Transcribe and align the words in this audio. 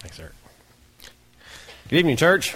Thanks, 0.00 0.20
Eric. 0.20 0.32
Good 1.88 1.98
evening, 1.98 2.16
church. 2.16 2.54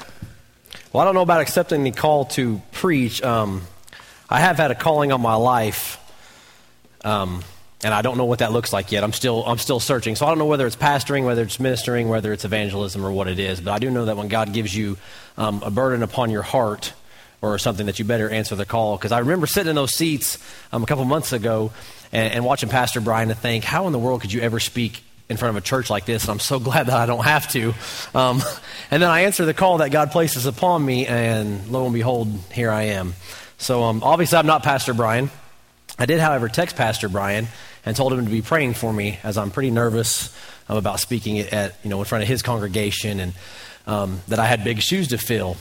Well, 0.93 1.03
I 1.03 1.05
don't 1.05 1.15
know 1.15 1.23
about 1.23 1.41
accepting 1.41 1.83
the 1.83 1.91
call 1.91 2.27
to 2.27 2.63
preach. 2.71 3.21
Um, 3.21 3.63
I 4.31 4.39
have 4.39 4.59
had 4.59 4.71
a 4.71 4.77
calling 4.77 5.11
on 5.11 5.21
my 5.21 5.35
life, 5.35 5.99
um, 7.05 7.43
and 7.83 7.93
I 7.93 8.03
don't 8.03 8.17
know 8.17 8.27
what 8.27 8.39
that 8.39 8.53
looks 8.53 8.73
like 8.73 8.93
yet. 8.93 9.03
I'm 9.03 9.13
still, 9.13 9.45
I'm 9.45 9.59
still 9.59 9.81
searching. 9.81 10.15
So 10.15 10.25
I 10.25 10.29
don't 10.29 10.39
know 10.39 10.47
whether 10.47 10.69
it's 10.69 10.77
pastoring, 10.77 11.25
whether 11.25 11.43
it's 11.43 11.59
ministering, 11.59 12.09
whether 12.09 12.33
it's 12.33 12.45
evangelism, 12.45 13.05
or 13.05 13.11
what 13.11 13.27
it 13.27 13.41
is. 13.41 13.61
But 13.61 13.73
I 13.73 13.81
do 13.81 13.91
know 13.91 14.05
that 14.05 14.17
when 14.17 14.29
God 14.29 14.53
gives 14.53 14.75
you 14.75 14.97
um, 15.37 15.65
a 15.65 15.71
burden 15.71 16.05
upon 16.05 16.31
your 16.31 16.43
heart 16.43 16.93
or 17.41 17.59
something, 17.59 17.87
that 17.87 17.99
you 17.99 18.05
better 18.05 18.31
answer 18.31 18.55
the 18.55 18.67
call. 18.67 18.97
Because 18.97 19.11
I 19.11 19.19
remember 19.19 19.49
sitting 19.49 19.71
in 19.71 19.75
those 19.75 19.97
seats 19.97 20.39
um, 20.71 20.85
a 20.85 20.87
couple 20.87 21.05
months 21.07 21.33
ago 21.33 21.73
and, 22.13 22.35
and 22.35 22.45
watching 22.45 22.69
Pastor 22.69 23.01
Brian 23.01 23.31
and 23.31 23.39
think, 23.39 23.65
how 23.65 23.89
in 23.89 23.93
the 23.93 23.99
world 23.99 24.21
could 24.21 24.33
you 24.33 24.43
ever 24.43 24.61
speak 24.61 25.03
in 25.29 25.37
front 25.37 25.57
of 25.57 25.63
a 25.63 25.65
church 25.65 25.91
like 25.91 26.05
this, 26.05 26.25
and 26.25 26.31
I'm 26.31 26.41
so 26.41 26.59
glad 26.61 26.87
that 26.87 26.97
I 26.97 27.07
don't 27.07 27.25
have 27.25 27.49
to. 27.53 27.75
Um, 28.15 28.43
and 28.91 29.03
then 29.03 29.11
I 29.11 29.23
answer 29.23 29.45
the 29.45 29.55
call 29.55 29.79
that 29.79 29.91
God 29.91 30.11
places 30.11 30.47
upon 30.47 30.85
me, 30.85 31.07
and 31.07 31.69
lo 31.69 31.85
and 31.85 31.95
behold, 31.95 32.29
here 32.53 32.71
I 32.71 32.85
am. 32.85 33.15
So 33.59 33.85
um, 33.85 34.03
obviously, 34.03 34.39
I'm 34.39 34.47
not 34.47 34.63
Pastor 34.63 34.95
Brian. 34.95 35.31
I 35.99 36.07
did, 36.07 36.21
however, 36.21 36.49
text 36.49 36.77
Pastor 36.77 37.09
Brian 37.09 37.49
and 37.85 37.97
told 37.97 38.13
him 38.13 38.25
to 38.25 38.31
be 38.31 38.43
praying 38.43 38.75
for 38.75 38.93
me 38.93 39.19
as 39.23 39.37
I'm 39.37 39.51
pretty 39.51 39.71
nervous 39.71 40.37
about 40.69 41.01
speaking 41.01 41.39
at 41.39 41.75
you 41.83 41.91
know 41.91 41.99
in 41.99 42.05
front 42.05 42.23
of 42.23 42.29
his 42.29 42.43
congregation 42.43 43.21
and 43.21 43.35
um, 43.87 44.21
that 44.29 44.39
I 44.39 44.47
had 44.47 44.65
big 44.65 44.81
shoes 44.81 45.09
to 45.09 45.19
fill. 45.19 45.57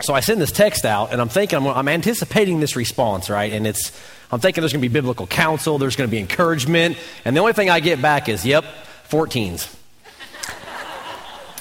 So 0.00 0.14
I 0.14 0.20
send 0.20 0.40
this 0.40 0.50
text 0.50 0.84
out, 0.84 1.12
and 1.12 1.20
I'm 1.20 1.28
thinking 1.28 1.58
I'm, 1.58 1.66
I'm 1.66 1.88
anticipating 1.88 2.60
this 2.60 2.74
response, 2.74 3.30
right? 3.30 3.52
And 3.52 3.66
it's 3.66 3.92
I'm 4.32 4.40
thinking 4.40 4.62
there's 4.62 4.72
going 4.72 4.80
to 4.80 4.88
be 4.88 4.92
biblical 4.92 5.26
counsel, 5.26 5.76
there's 5.76 5.94
going 5.94 6.08
to 6.08 6.10
be 6.10 6.18
encouragement, 6.18 6.96
and 7.26 7.36
the 7.36 7.40
only 7.40 7.52
thing 7.52 7.68
I 7.68 7.80
get 7.80 8.00
back 8.00 8.30
is, 8.30 8.46
yep, 8.46 8.64
14s. 9.10 9.76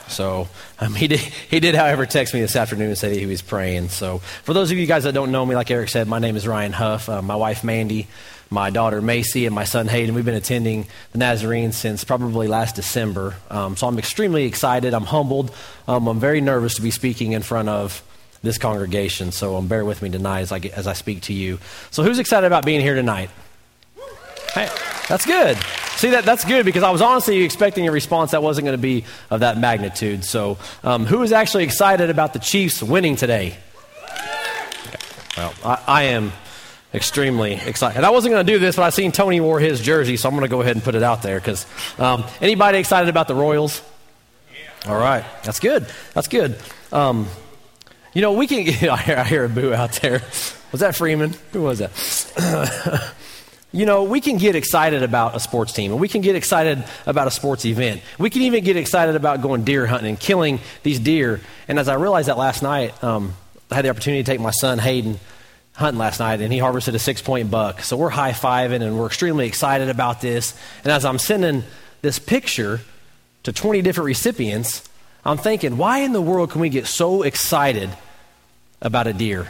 so 0.08 0.48
um, 0.80 0.96
he, 0.96 1.10
did, 1.10 1.20
he 1.20 1.60
did, 1.60 1.76
however, 1.76 2.06
text 2.06 2.34
me 2.34 2.40
this 2.40 2.56
afternoon 2.56 2.88
and 2.88 2.98
say 2.98 3.20
he 3.20 3.26
was 3.26 3.42
praying. 3.42 3.90
So 3.90 4.20
for 4.20 4.54
those 4.54 4.72
of 4.72 4.78
you 4.78 4.86
guys 4.86 5.04
that 5.04 5.14
don't 5.14 5.34
know 5.34 5.46
me, 5.46 5.54
like 5.54 5.70
Eric 5.70 5.90
said, 5.90 6.08
my 6.08 6.20
name 6.20 6.38
is 6.38 6.48
Ryan 6.48 6.72
Huff. 6.72 7.10
Uh, 7.10 7.22
my 7.22 7.36
wife, 7.36 7.66
Mandy, 7.66 8.08
my 8.50 8.70
daughter, 8.70 9.02
Macy, 9.02 9.46
and 9.46 9.54
my 9.54 9.66
son, 9.66 9.90
Hayden, 9.90 10.16
we've 10.16 10.24
been 10.24 10.34
attending 10.34 10.88
the 11.12 11.18
Nazarene 11.18 11.74
since 11.74 12.06
probably 12.06 12.48
last 12.48 12.78
December. 12.78 13.36
Um, 13.50 13.76
so 13.76 13.86
I'm 13.86 14.00
extremely 14.00 14.46
excited. 14.46 14.94
I'm 14.94 15.04
humbled. 15.04 15.54
Um, 15.90 16.08
I'm 16.08 16.22
very 16.22 16.40
nervous 16.40 16.76
to 16.76 16.82
be 16.82 16.92
speaking 16.92 17.34
in 17.34 17.42
front 17.42 17.68
of 17.68 18.02
this 18.44 18.58
congregation. 18.58 19.32
So 19.32 19.56
um, 19.56 19.68
bear 19.68 19.86
with 19.86 20.02
me 20.02 20.10
tonight 20.10 20.42
as 20.42 20.52
I, 20.52 20.60
get, 20.60 20.74
as 20.74 20.88
I 20.88 20.94
speak 20.94 21.22
to 21.24 21.34
you. 21.34 21.60
So, 21.92 22.04
who's 22.04 22.20
excited 22.20 22.48
about 22.48 22.66
being 22.66 22.82
here 22.82 22.96
tonight? 22.96 23.30
Hey, 24.54 24.70
that's 25.08 25.26
good. 25.26 25.58
See, 25.96 26.10
that, 26.10 26.26
that's 26.26 26.44
good 26.44 26.66
because 26.66 26.84
I 26.84 26.90
was 26.90 27.02
honestly 27.02 27.44
expecting 27.44 27.88
a 27.88 27.92
response 27.92 28.32
that 28.32 28.44
wasn't 28.44 28.66
going 28.66 28.78
to 28.78 28.82
be 28.82 29.06
of 29.30 29.42
that 29.42 29.58
magnitude. 29.58 30.26
So, 30.26 30.58
um, 30.84 31.06
who 31.06 31.22
is 31.22 31.32
actually 31.32 31.64
excited 31.64 32.10
about 32.10 32.34
the 32.34 32.40
Chiefs 32.40 32.82
winning 32.82 33.16
today? 33.16 33.56
Well, 35.38 35.54
I, 35.64 35.84
I 35.88 36.04
am 36.04 36.34
extremely 36.94 37.54
excited. 37.54 37.98
And 37.98 38.06
I 38.06 38.10
wasn't 38.10 38.34
going 38.34 38.46
to 38.46 38.52
do 38.52 38.60
this, 38.60 38.76
but 38.76 38.84
I 38.84 38.90
seen 38.90 39.12
Tony 39.12 39.40
wore 39.40 39.60
his 39.60 39.80
jersey, 39.82 40.18
so 40.18 40.28
I'm 40.28 40.36
going 40.36 40.44
to 40.44 40.50
go 40.50 40.62
ahead 40.62 40.76
and 40.76 40.84
put 40.84 40.96
it 40.96 41.04
out 41.04 41.22
there. 41.22 41.40
Because 41.40 41.66
um, 41.98 42.26
anybody 42.42 42.80
excited 42.80 43.08
about 43.08 43.28
the 43.28 43.36
Royals? 43.36 43.82
Yeah. 44.86 44.92
All 44.92 45.00
right, 45.00 45.24
that's 45.44 45.60
good. 45.60 45.86
That's 46.14 46.28
good. 46.28 46.58
Um, 46.92 47.28
you 48.14 48.22
know, 48.22 48.34
we 48.34 48.48
can. 48.48 48.60
I 48.90 48.98
hear, 48.98 49.18
I 49.18 49.24
hear 49.24 49.46
a 49.46 49.50
boo 49.50 49.74
out 49.74 49.94
there. 49.94 50.22
Was 50.72 50.82
that 50.82 50.96
Freeman? 50.96 51.34
Who 51.54 51.64
was 51.64 51.80
that? 51.80 53.14
you 53.72 53.86
know, 53.86 54.04
we 54.04 54.22
can 54.22 54.38
get 54.38 54.56
excited 54.56 55.04
about 55.04 55.36
a 55.36 55.40
sports 55.40 55.74
team, 55.74 55.92
and 55.92 56.00
we 56.00 56.08
can 56.08 56.22
get 56.22 56.36
excited 56.36 56.84
about 57.06 57.28
a 57.28 57.32
sports 57.32 57.66
event. 57.66 58.02
We 58.18 58.30
can 58.30 58.44
even 58.44 58.64
get 58.64 58.78
excited 58.78 59.16
about 59.16 59.42
going 59.42 59.64
deer 59.64 59.86
hunting 59.88 60.10
and 60.10 60.20
killing 60.20 60.60
these 60.84 61.00
deer. 61.00 61.42
And 61.68 61.80
as 61.80 61.88
I 61.88 61.96
realized 61.96 62.28
that 62.28 62.38
last 62.38 62.64
night, 62.64 63.02
um, 63.04 63.34
I 63.70 63.76
had 63.76 63.86
the 63.86 63.90
opportunity 63.90 64.24
to 64.24 64.30
take 64.30 64.42
my 64.42 64.52
son 64.52 64.80
Hayden 64.80 65.20
hunting 65.74 66.00
last 66.00 66.20
night, 66.20 66.42
and 66.42 66.52
he 66.52 66.60
harvested 66.60 66.96
a 66.96 67.00
six 67.00 67.22
point 67.22 67.50
buck. 67.50 67.82
So 67.82 67.96
we're 67.98 68.10
high 68.10 68.34
fiving, 68.34 68.82
and 68.82 68.98
we're 68.98 69.08
extremely 69.08 69.48
excited 69.48 69.90
about 69.90 70.22
this. 70.22 70.58
And 70.84 70.92
as 70.92 71.06
I'm 71.06 71.18
sending 71.18 71.64
this 72.02 72.20
picture 72.20 72.82
to 73.44 73.54
20 73.54 73.82
different 73.82 74.06
recipients, 74.06 74.88
I'm 75.24 75.38
thinking, 75.38 75.78
why 75.78 76.00
in 76.00 76.14
the 76.14 76.22
world 76.22 76.52
can 76.52 76.62
we 76.62 76.70
get 76.70 76.88
so 76.88 77.24
excited 77.24 77.90
about 78.82 79.08
a 79.08 79.14
deer? 79.14 79.48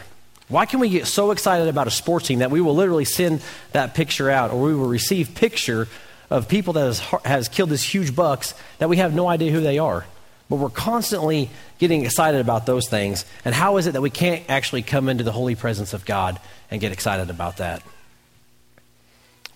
Why 0.48 0.66
can 0.66 0.80
we 0.80 0.90
get 0.90 1.06
so 1.06 1.30
excited 1.30 1.68
about 1.68 1.86
a 1.86 1.90
sports 1.90 2.26
team 2.26 2.40
that 2.40 2.50
we 2.50 2.60
will 2.60 2.74
literally 2.74 3.06
send 3.06 3.40
that 3.72 3.94
picture 3.94 4.30
out 4.30 4.50
or 4.50 4.62
we 4.62 4.74
will 4.74 4.88
receive 4.88 5.34
picture 5.34 5.88
of 6.28 6.48
people 6.48 6.74
that 6.74 6.84
has, 6.84 7.00
has 7.24 7.48
killed 7.48 7.70
these 7.70 7.82
huge 7.82 8.14
bucks 8.14 8.54
that 8.78 8.88
we 8.88 8.98
have 8.98 9.14
no 9.14 9.28
idea 9.28 9.50
who 9.50 9.60
they 9.60 9.78
are? 9.78 10.04
But 10.50 10.56
we're 10.56 10.68
constantly 10.68 11.48
getting 11.78 12.04
excited 12.04 12.40
about 12.40 12.66
those 12.66 12.86
things. 12.88 13.24
And 13.44 13.54
how 13.54 13.78
is 13.78 13.86
it 13.86 13.92
that 13.92 14.02
we 14.02 14.10
can't 14.10 14.44
actually 14.50 14.82
come 14.82 15.08
into 15.08 15.24
the 15.24 15.32
holy 15.32 15.54
presence 15.54 15.94
of 15.94 16.04
God 16.04 16.38
and 16.70 16.80
get 16.80 16.92
excited 16.92 17.30
about 17.30 17.56
that? 17.56 17.82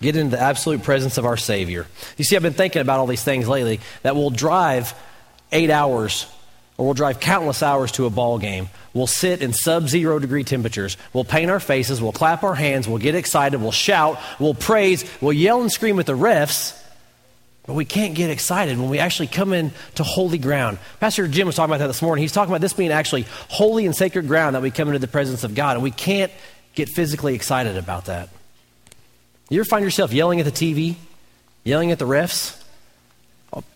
Get 0.01 0.17
into 0.17 0.37
the 0.37 0.43
absolute 0.43 0.83
presence 0.83 1.19
of 1.19 1.27
our 1.27 1.37
Savior. 1.37 1.87
You 2.17 2.25
see, 2.25 2.37
I've 2.37 2.43
been 2.43 2.55
thinking 2.55 2.81
about 2.81 3.01
all 3.01 3.07
these 3.07 3.25
things 3.25 3.49
lately 3.49 3.81
that 4.03 4.15
will 4.15 4.31
drive 4.31 4.95
eight 5.53 5.71
hours 5.71 6.27
or 6.79 6.87
we'll 6.87 6.95
drive 6.95 7.21
countless 7.21 7.63
hours 7.63 7.93
to 7.93 8.07
a 8.07 8.11
ball 8.11 8.39
game. 8.39 8.69
We'll 8.93 9.07
sit 9.07 9.43
in 9.43 9.53
sub 9.53 9.89
zero 9.89 10.19
degree 10.19 10.45
temperatures. 10.45 10.97
We'll 11.13 11.25
paint 11.25 11.51
our 11.51 11.61
faces. 11.61 12.03
We'll 12.03 12.13
clap 12.13 12.43
our 12.43 12.55
hands. 12.55 12.87
We'll 12.87 12.99
get 12.99 13.15
excited. 13.15 13.61
We'll 13.61 13.73
shout. 13.73 14.19
We'll 14.39 14.55
praise. 14.55 15.05
We'll 15.21 15.33
yell 15.33 15.61
and 15.61 15.73
scream 15.73 15.99
at 15.99 16.07
the 16.07 16.17
refs. 16.17 16.81
But 17.67 17.75
we 17.75 17.85
can't 17.85 18.15
get 18.15 18.31
excited 18.31 18.79
when 18.79 18.89
we 18.91 19.01
actually 19.01 19.27
come 19.27 19.53
into 19.53 20.05
holy 20.05 20.39
ground. 20.39 20.79
Pastor 21.01 21.27
Jim 21.27 21.49
was 21.49 21.57
talking 21.57 21.71
about 21.71 21.79
that 21.79 21.89
this 21.89 22.01
morning. 22.01 22.23
He's 22.23 22.31
talking 22.31 22.53
about 22.53 22.61
this 22.61 22.73
being 22.73 22.93
actually 22.93 23.27
holy 23.49 23.87
and 23.87 23.97
sacred 23.97 24.29
ground 24.29 24.55
that 24.55 24.63
we 24.63 24.71
come 24.71 24.89
into 24.89 25.01
the 25.01 25.09
presence 25.09 25.43
of 25.43 25.55
God. 25.55 25.77
And 25.77 25.83
we 25.83 25.91
can't 25.91 26.31
get 26.75 26.89
physically 26.89 27.35
excited 27.35 27.77
about 27.77 28.05
that. 28.05 28.29
You 29.49 29.61
ever 29.61 29.65
find 29.65 29.85
yourself 29.85 30.13
yelling 30.13 30.39
at 30.41 30.45
the 30.45 30.53
TV, 30.53 30.95
yelling 31.65 31.91
at 31.91 31.99
the 31.99 32.07
refs 32.07 32.63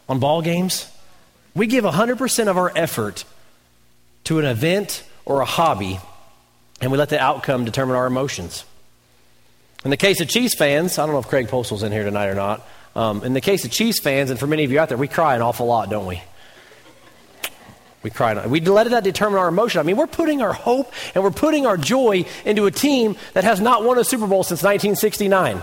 on 0.09 0.21
ball 0.21 0.43
games? 0.43 0.89
We 1.55 1.67
give 1.67 1.85
100% 1.85 2.49
of 2.49 2.57
our 2.57 2.73
effort 2.77 3.25
to 4.25 4.39
an 4.39 4.45
event 4.45 5.05
or 5.25 5.41
a 5.41 5.45
hobby, 5.45 5.99
and 6.81 6.93
we 6.93 6.99
let 6.99 7.09
the 7.09 7.21
outcome 7.21 7.65
determine 7.65 7.97
our 7.97 8.07
emotions. 8.07 8.65
In 9.85 9.91
the 9.91 9.97
case 9.97 10.21
of 10.21 10.29
Chiefs 10.29 10.55
fans, 10.55 10.99
I 10.99 11.07
don't 11.07 11.15
know 11.15 11.21
if 11.21 11.29
Craig 11.29 11.49
Postal's 11.49 11.83
in 11.83 11.93
here 11.93 12.05
tonight 12.05 12.27
or 12.27 12.35
not. 12.35 12.67
Um, 12.95 13.25
in 13.25 13.33
the 13.33 13.41
case 13.41 13.65
of 13.65 13.71
Chiefs 13.71 14.01
fans, 14.01 14.31
and 14.31 14.39
for 14.39 14.47
many 14.47 14.65
of 14.65 14.71
you 14.71 14.79
out 14.79 14.89
there, 14.89 14.99
we 14.99 15.09
cry 15.09 15.35
an 15.35 15.43
awful 15.43 15.67
lot, 15.67 15.91
don't 15.91 16.07
we? 16.07 16.23
We 18.03 18.11
cry. 18.11 18.47
We 18.47 18.61
let 18.61 18.89
that 18.91 19.05
determine 19.05 19.39
our 19.39 19.49
emotion. 19.49 19.79
I 19.79 19.83
mean, 19.83 19.97
we're 19.97 20.07
putting 20.07 20.41
our 20.41 20.55
hope 20.55 20.93
and 21.15 21.23
we're 21.23 21.31
putting 21.31 21.67
our 21.67 21.77
joy 21.77 22.25
into 22.47 22.65
a 22.65 22.71
team 22.71 23.17
that 23.35 23.45
has 23.45 23.61
not 23.61 23.85
won 23.85 23.99
a 23.99 24.05
Super 24.05 24.27
Bowl 24.27 24.43
since 24.43 24.63
1969. 24.63 25.63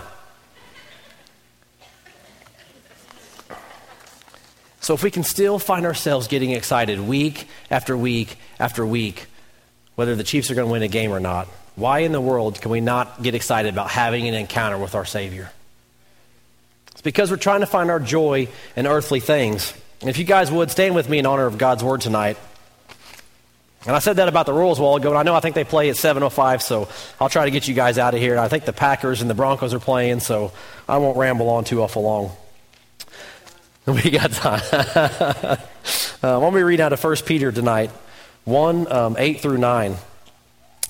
So 4.88 4.94
if 4.94 5.02
we 5.02 5.10
can 5.10 5.22
still 5.22 5.58
find 5.58 5.84
ourselves 5.84 6.28
getting 6.28 6.52
excited 6.52 6.98
week 6.98 7.46
after 7.70 7.94
week 7.94 8.38
after 8.58 8.86
week, 8.86 9.26
whether 9.96 10.16
the 10.16 10.24
Chiefs 10.24 10.50
are 10.50 10.54
going 10.54 10.66
to 10.66 10.72
win 10.72 10.82
a 10.82 10.88
game 10.88 11.12
or 11.12 11.20
not, 11.20 11.46
why 11.76 11.98
in 11.98 12.12
the 12.12 12.22
world 12.22 12.58
can 12.62 12.70
we 12.70 12.80
not 12.80 13.22
get 13.22 13.34
excited 13.34 13.70
about 13.70 13.90
having 13.90 14.26
an 14.28 14.32
encounter 14.32 14.78
with 14.78 14.94
our 14.94 15.04
Savior? 15.04 15.52
It's 16.92 17.02
because 17.02 17.30
we're 17.30 17.36
trying 17.36 17.60
to 17.60 17.66
find 17.66 17.90
our 17.90 18.00
joy 18.00 18.48
in 18.76 18.86
earthly 18.86 19.20
things. 19.20 19.74
And 20.00 20.08
if 20.08 20.16
you 20.16 20.24
guys 20.24 20.50
would 20.50 20.70
stand 20.70 20.94
with 20.94 21.06
me 21.06 21.18
in 21.18 21.26
honor 21.26 21.44
of 21.44 21.58
God's 21.58 21.84
word 21.84 22.00
tonight. 22.00 22.38
And 23.84 23.94
I 23.94 23.98
said 23.98 24.16
that 24.16 24.28
about 24.28 24.46
the 24.46 24.54
Royals 24.54 24.78
a 24.78 24.82
while 24.82 24.96
ago, 24.96 25.10
and 25.10 25.18
I 25.18 25.22
know 25.22 25.34
I 25.34 25.40
think 25.40 25.54
they 25.54 25.64
play 25.64 25.90
at 25.90 25.96
7.05, 25.96 26.62
so 26.62 26.88
I'll 27.20 27.28
try 27.28 27.44
to 27.44 27.50
get 27.50 27.68
you 27.68 27.74
guys 27.74 27.98
out 27.98 28.14
of 28.14 28.20
here. 28.20 28.38
I 28.38 28.48
think 28.48 28.64
the 28.64 28.72
Packers 28.72 29.20
and 29.20 29.28
the 29.28 29.34
Broncos 29.34 29.74
are 29.74 29.80
playing, 29.80 30.20
so 30.20 30.50
I 30.88 30.96
won't 30.96 31.18
ramble 31.18 31.50
on 31.50 31.64
too 31.64 31.82
awful 31.82 32.04
long. 32.04 32.32
We 34.04 34.10
got 34.10 34.32
time. 34.32 34.60
uh, 34.70 35.56
let 36.22 36.52
me 36.52 36.60
read 36.60 36.78
out 36.78 36.92
of 36.92 37.02
1 37.02 37.16
Peter 37.24 37.50
tonight 37.50 37.90
1 38.44 38.92
um, 38.92 39.16
8 39.18 39.40
through 39.40 39.56
9. 39.56 39.96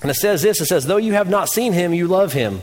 And 0.03 0.11
it 0.11 0.15
says 0.15 0.43
this 0.43 0.61
it 0.61 0.67
says, 0.67 0.87
Though 0.87 0.97
you 0.97 1.13
have 1.13 1.29
not 1.29 1.49
seen 1.49 1.73
him, 1.73 1.95
you 1.95 2.09
love 2.09 2.33
him. 2.33 2.61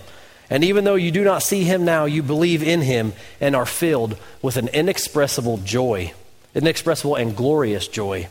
And 0.50 0.64
even 0.66 0.84
though 0.84 0.96
you 0.96 1.12
do 1.12 1.24
not 1.24 1.42
see 1.42 1.64
him 1.64 1.86
now, 1.86 2.04
you 2.04 2.22
believe 2.22 2.62
in 2.62 2.82
him 2.82 3.14
and 3.40 3.56
are 3.56 3.66
filled 3.66 4.18
with 4.42 4.58
an 4.58 4.68
inexpressible 4.70 5.58
joy, 5.60 6.14
inexpressible 6.54 7.16
and 7.16 7.36
glorious 7.36 7.88
joy. 7.88 8.28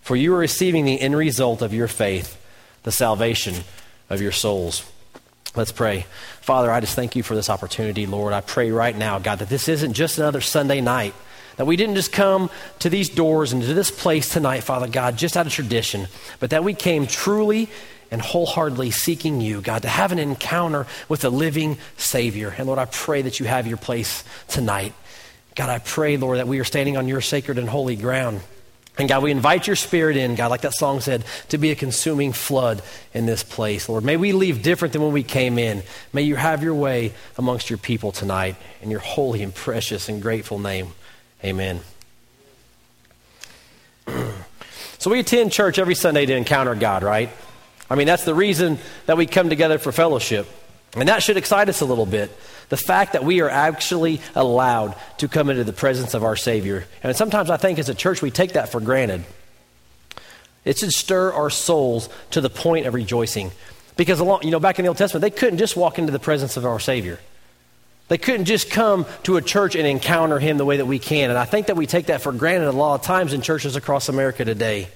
For 0.00 0.16
you 0.16 0.34
are 0.34 0.38
receiving 0.38 0.86
the 0.86 1.00
end 1.00 1.16
result 1.16 1.60
of 1.60 1.74
your 1.74 1.88
faith, 1.88 2.40
the 2.84 2.92
salvation 2.92 3.56
of 4.08 4.22
your 4.22 4.32
souls. 4.32 4.90
Let's 5.54 5.72
pray. 5.72 6.06
Father, 6.40 6.70
I 6.70 6.80
just 6.80 6.96
thank 6.96 7.14
you 7.14 7.22
for 7.22 7.34
this 7.34 7.50
opportunity, 7.50 8.06
Lord. 8.06 8.32
I 8.32 8.40
pray 8.40 8.70
right 8.70 8.96
now, 8.96 9.18
God, 9.18 9.40
that 9.40 9.50
this 9.50 9.68
isn't 9.68 9.92
just 9.92 10.16
another 10.18 10.40
Sunday 10.40 10.80
night 10.80 11.14
that 11.56 11.66
we 11.66 11.76
didn't 11.76 11.94
just 11.94 12.12
come 12.12 12.50
to 12.80 12.90
these 12.90 13.08
doors 13.08 13.52
and 13.52 13.62
to 13.62 13.74
this 13.74 13.90
place 13.90 14.28
tonight, 14.28 14.60
Father 14.60 14.88
God, 14.88 15.16
just 15.16 15.36
out 15.36 15.46
of 15.46 15.52
tradition, 15.52 16.06
but 16.38 16.50
that 16.50 16.64
we 16.64 16.74
came 16.74 17.06
truly 17.06 17.68
and 18.10 18.22
wholeheartedly 18.22 18.90
seeking 18.90 19.40
you, 19.40 19.60
God, 19.60 19.82
to 19.82 19.88
have 19.88 20.12
an 20.12 20.18
encounter 20.18 20.86
with 21.08 21.24
a 21.24 21.30
living 21.30 21.78
Savior. 21.96 22.54
And 22.56 22.66
Lord, 22.66 22.78
I 22.78 22.84
pray 22.84 23.22
that 23.22 23.40
you 23.40 23.46
have 23.46 23.66
your 23.66 23.78
place 23.78 24.22
tonight. 24.48 24.94
God, 25.54 25.70
I 25.70 25.78
pray, 25.78 26.16
Lord, 26.16 26.38
that 26.38 26.46
we 26.46 26.60
are 26.60 26.64
standing 26.64 26.96
on 26.96 27.08
your 27.08 27.20
sacred 27.20 27.58
and 27.58 27.68
holy 27.68 27.96
ground. 27.96 28.42
And 28.98 29.08
God, 29.08 29.22
we 29.22 29.30
invite 29.30 29.66
your 29.66 29.76
spirit 29.76 30.16
in, 30.16 30.36
God, 30.36 30.50
like 30.50 30.62
that 30.62 30.72
song 30.72 31.00
said, 31.00 31.24
to 31.50 31.58
be 31.58 31.70
a 31.70 31.74
consuming 31.74 32.32
flood 32.32 32.82
in 33.12 33.26
this 33.26 33.42
place. 33.42 33.88
Lord, 33.88 34.04
may 34.04 34.16
we 34.16 34.32
leave 34.32 34.62
different 34.62 34.92
than 34.92 35.02
when 35.02 35.12
we 35.12 35.22
came 35.22 35.58
in. 35.58 35.82
May 36.14 36.22
you 36.22 36.36
have 36.36 36.62
your 36.62 36.74
way 36.74 37.12
amongst 37.36 37.68
your 37.68 37.78
people 37.78 38.10
tonight. 38.10 38.56
In 38.80 38.90
your 38.90 39.00
holy 39.00 39.42
and 39.42 39.54
precious 39.54 40.08
and 40.08 40.22
grateful 40.22 40.58
name, 40.58 40.92
amen. 41.44 41.80
so 44.98 45.10
we 45.10 45.20
attend 45.20 45.52
church 45.52 45.78
every 45.78 45.94
Sunday 45.94 46.26
to 46.26 46.34
encounter 46.34 46.74
God, 46.74 47.02
right? 47.02 47.30
I 47.88 47.94
mean, 47.94 48.06
that's 48.06 48.24
the 48.24 48.34
reason 48.34 48.78
that 49.06 49.16
we 49.16 49.26
come 49.26 49.48
together 49.48 49.78
for 49.78 49.92
fellowship. 49.92 50.48
And 50.94 51.08
that 51.08 51.22
should 51.22 51.36
excite 51.36 51.68
us 51.68 51.80
a 51.80 51.84
little 51.84 52.06
bit. 52.06 52.36
The 52.68 52.76
fact 52.76 53.12
that 53.12 53.22
we 53.22 53.40
are 53.42 53.50
actually 53.50 54.20
allowed 54.34 54.96
to 55.18 55.28
come 55.28 55.50
into 55.50 55.62
the 55.62 55.72
presence 55.72 56.14
of 56.14 56.24
our 56.24 56.36
Savior. 56.36 56.86
And 57.02 57.14
sometimes 57.16 57.50
I 57.50 57.58
think 57.58 57.78
as 57.78 57.88
a 57.88 57.94
church 57.94 58.22
we 58.22 58.30
take 58.30 58.54
that 58.54 58.70
for 58.70 58.80
granted. 58.80 59.24
It 60.64 60.78
should 60.78 60.90
stir 60.90 61.32
our 61.32 61.48
souls 61.48 62.08
to 62.32 62.40
the 62.40 62.50
point 62.50 62.86
of 62.86 62.94
rejoicing. 62.94 63.52
Because, 63.96 64.18
along, 64.20 64.42
you 64.42 64.50
know, 64.50 64.58
back 64.58 64.78
in 64.78 64.84
the 64.84 64.88
Old 64.88 64.98
Testament, 64.98 65.22
they 65.22 65.30
couldn't 65.30 65.58
just 65.58 65.76
walk 65.76 65.98
into 65.98 66.12
the 66.12 66.18
presence 66.18 66.56
of 66.56 66.66
our 66.66 66.80
Savior. 66.80 67.20
They 68.08 68.18
couldn't 68.18 68.44
just 68.44 68.70
come 68.70 69.06
to 69.24 69.36
a 69.36 69.42
church 69.42 69.74
and 69.74 69.86
encounter 69.86 70.38
Him 70.38 70.58
the 70.58 70.64
way 70.64 70.76
that 70.76 70.86
we 70.86 70.98
can. 70.98 71.30
And 71.30 71.38
I 71.38 71.44
think 71.44 71.66
that 71.66 71.76
we 71.76 71.86
take 71.86 72.06
that 72.06 72.22
for 72.22 72.32
granted 72.32 72.68
a 72.68 72.72
lot 72.72 72.94
of 72.94 73.02
times 73.02 73.32
in 73.32 73.42
churches 73.42 73.74
across 73.74 74.08
America 74.08 74.44
today. 74.44 74.88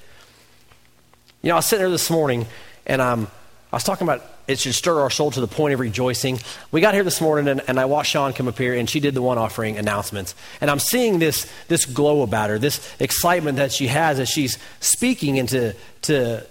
You 1.43 1.49
know, 1.49 1.55
I 1.55 1.59
was 1.59 1.67
sitting 1.67 1.83
there 1.83 1.91
this 1.91 2.11
morning 2.11 2.47
and 2.87 3.03
I'm, 3.03 3.27
I 3.73 3.77
was 3.77 3.85
talking 3.85 4.07
about 4.07 4.23
it 4.51 4.59
should 4.59 4.75
stir 4.75 5.01
our 5.01 5.11
soul 5.11 5.31
to 5.31 5.41
the 5.41 5.47
point 5.47 5.75
of 5.75 5.81
rejoicing. 5.81 6.41
We 6.73 6.81
got 6.81 6.93
here 6.93 7.05
this 7.05 7.21
morning, 7.21 7.47
and, 7.47 7.63
and, 7.69 7.79
I 7.79 7.85
watched 7.85 8.11
Sean 8.11 8.33
come 8.33 8.49
up 8.49 8.59
here, 8.59 8.75
and 8.75 8.91
she 8.91 8.99
did 8.99 9.15
the 9.15 9.23
one 9.23 9.39
offering 9.39 9.79
announcements. 9.79 10.35
And 10.61 10.69
I'm 10.69 10.81
seeing 10.81 11.21
this, 11.21 11.51
this 11.69 11.87
glow 11.87 12.23
about 12.23 12.51
her, 12.51 12.59
this 12.59 12.85
excitement 12.99 13.59
that 13.59 13.71
she 13.71 13.87
has 13.87 14.19
as 14.19 14.29
she's 14.29 14.59
speaking 14.81 15.37
into 15.37 15.77
to, 16.03 16.45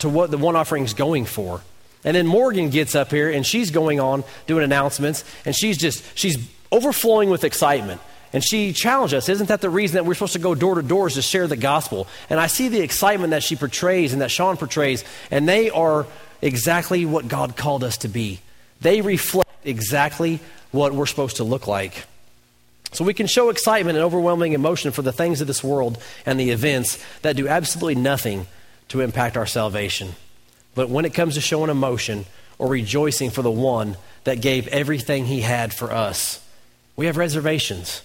to 0.00 0.08
what 0.08 0.30
the 0.30 0.36
one 0.36 0.54
offering 0.54 0.84
is 0.84 0.92
going 0.92 1.24
for. 1.24 1.62
And 2.06 2.16
then 2.16 2.26
Morgan 2.26 2.70
gets 2.70 2.94
up 2.94 3.10
here, 3.10 3.30
and 3.30 3.44
she's 3.44 3.70
going 3.70 4.00
on 4.00 4.24
doing 4.46 4.64
announcements, 4.64 5.24
and 5.44 5.54
she's 5.54 5.76
just, 5.76 6.04
she's 6.16 6.38
overflowing 6.72 7.28
with 7.28 7.44
excitement. 7.44 8.00
And 8.32 8.44
she 8.44 8.72
challenged 8.72 9.12
us, 9.12 9.28
isn't 9.28 9.48
that 9.48 9.60
the 9.60 9.70
reason 9.70 9.96
that 9.96 10.06
we're 10.06 10.14
supposed 10.14 10.34
to 10.34 10.38
go 10.38 10.54
door 10.54 10.76
to 10.76 10.82
door 10.82 11.08
is 11.08 11.14
to 11.14 11.22
share 11.22 11.46
the 11.46 11.56
gospel? 11.56 12.06
And 12.30 12.38
I 12.38 12.46
see 12.46 12.68
the 12.68 12.80
excitement 12.80 13.30
that 13.32 13.42
she 13.42 13.56
portrays 13.56 14.12
and 14.12 14.22
that 14.22 14.30
Sean 14.30 14.56
portrays, 14.56 15.04
and 15.30 15.48
they 15.48 15.68
are 15.70 16.06
exactly 16.40 17.04
what 17.04 17.28
God 17.28 17.56
called 17.56 17.82
us 17.82 17.98
to 17.98 18.08
be. 18.08 18.40
They 18.80 19.00
reflect 19.00 19.50
exactly 19.64 20.40
what 20.70 20.92
we're 20.92 21.06
supposed 21.06 21.36
to 21.36 21.44
look 21.44 21.66
like. 21.66 22.04
So 22.92 23.04
we 23.04 23.14
can 23.14 23.26
show 23.26 23.50
excitement 23.50 23.96
and 23.96 24.04
overwhelming 24.04 24.52
emotion 24.52 24.92
for 24.92 25.02
the 25.02 25.12
things 25.12 25.40
of 25.40 25.46
this 25.46 25.64
world 25.64 25.98
and 26.24 26.38
the 26.38 26.50
events 26.50 27.04
that 27.22 27.36
do 27.36 27.48
absolutely 27.48 28.00
nothing 28.00 28.46
to 28.88 29.00
impact 29.00 29.36
our 29.36 29.46
salvation. 29.46 30.14
But 30.76 30.90
when 30.90 31.04
it 31.06 31.14
comes 31.14 31.34
to 31.34 31.40
showing 31.40 31.70
emotion 31.70 32.26
or 32.58 32.68
rejoicing 32.68 33.30
for 33.30 33.42
the 33.42 33.50
one 33.50 33.96
that 34.22 34.40
gave 34.40 34.68
everything 34.68 35.26
he 35.26 35.40
had 35.40 35.74
for 35.74 35.90
us, 35.90 36.40
we 36.94 37.06
have 37.06 37.16
reservations. 37.16 38.02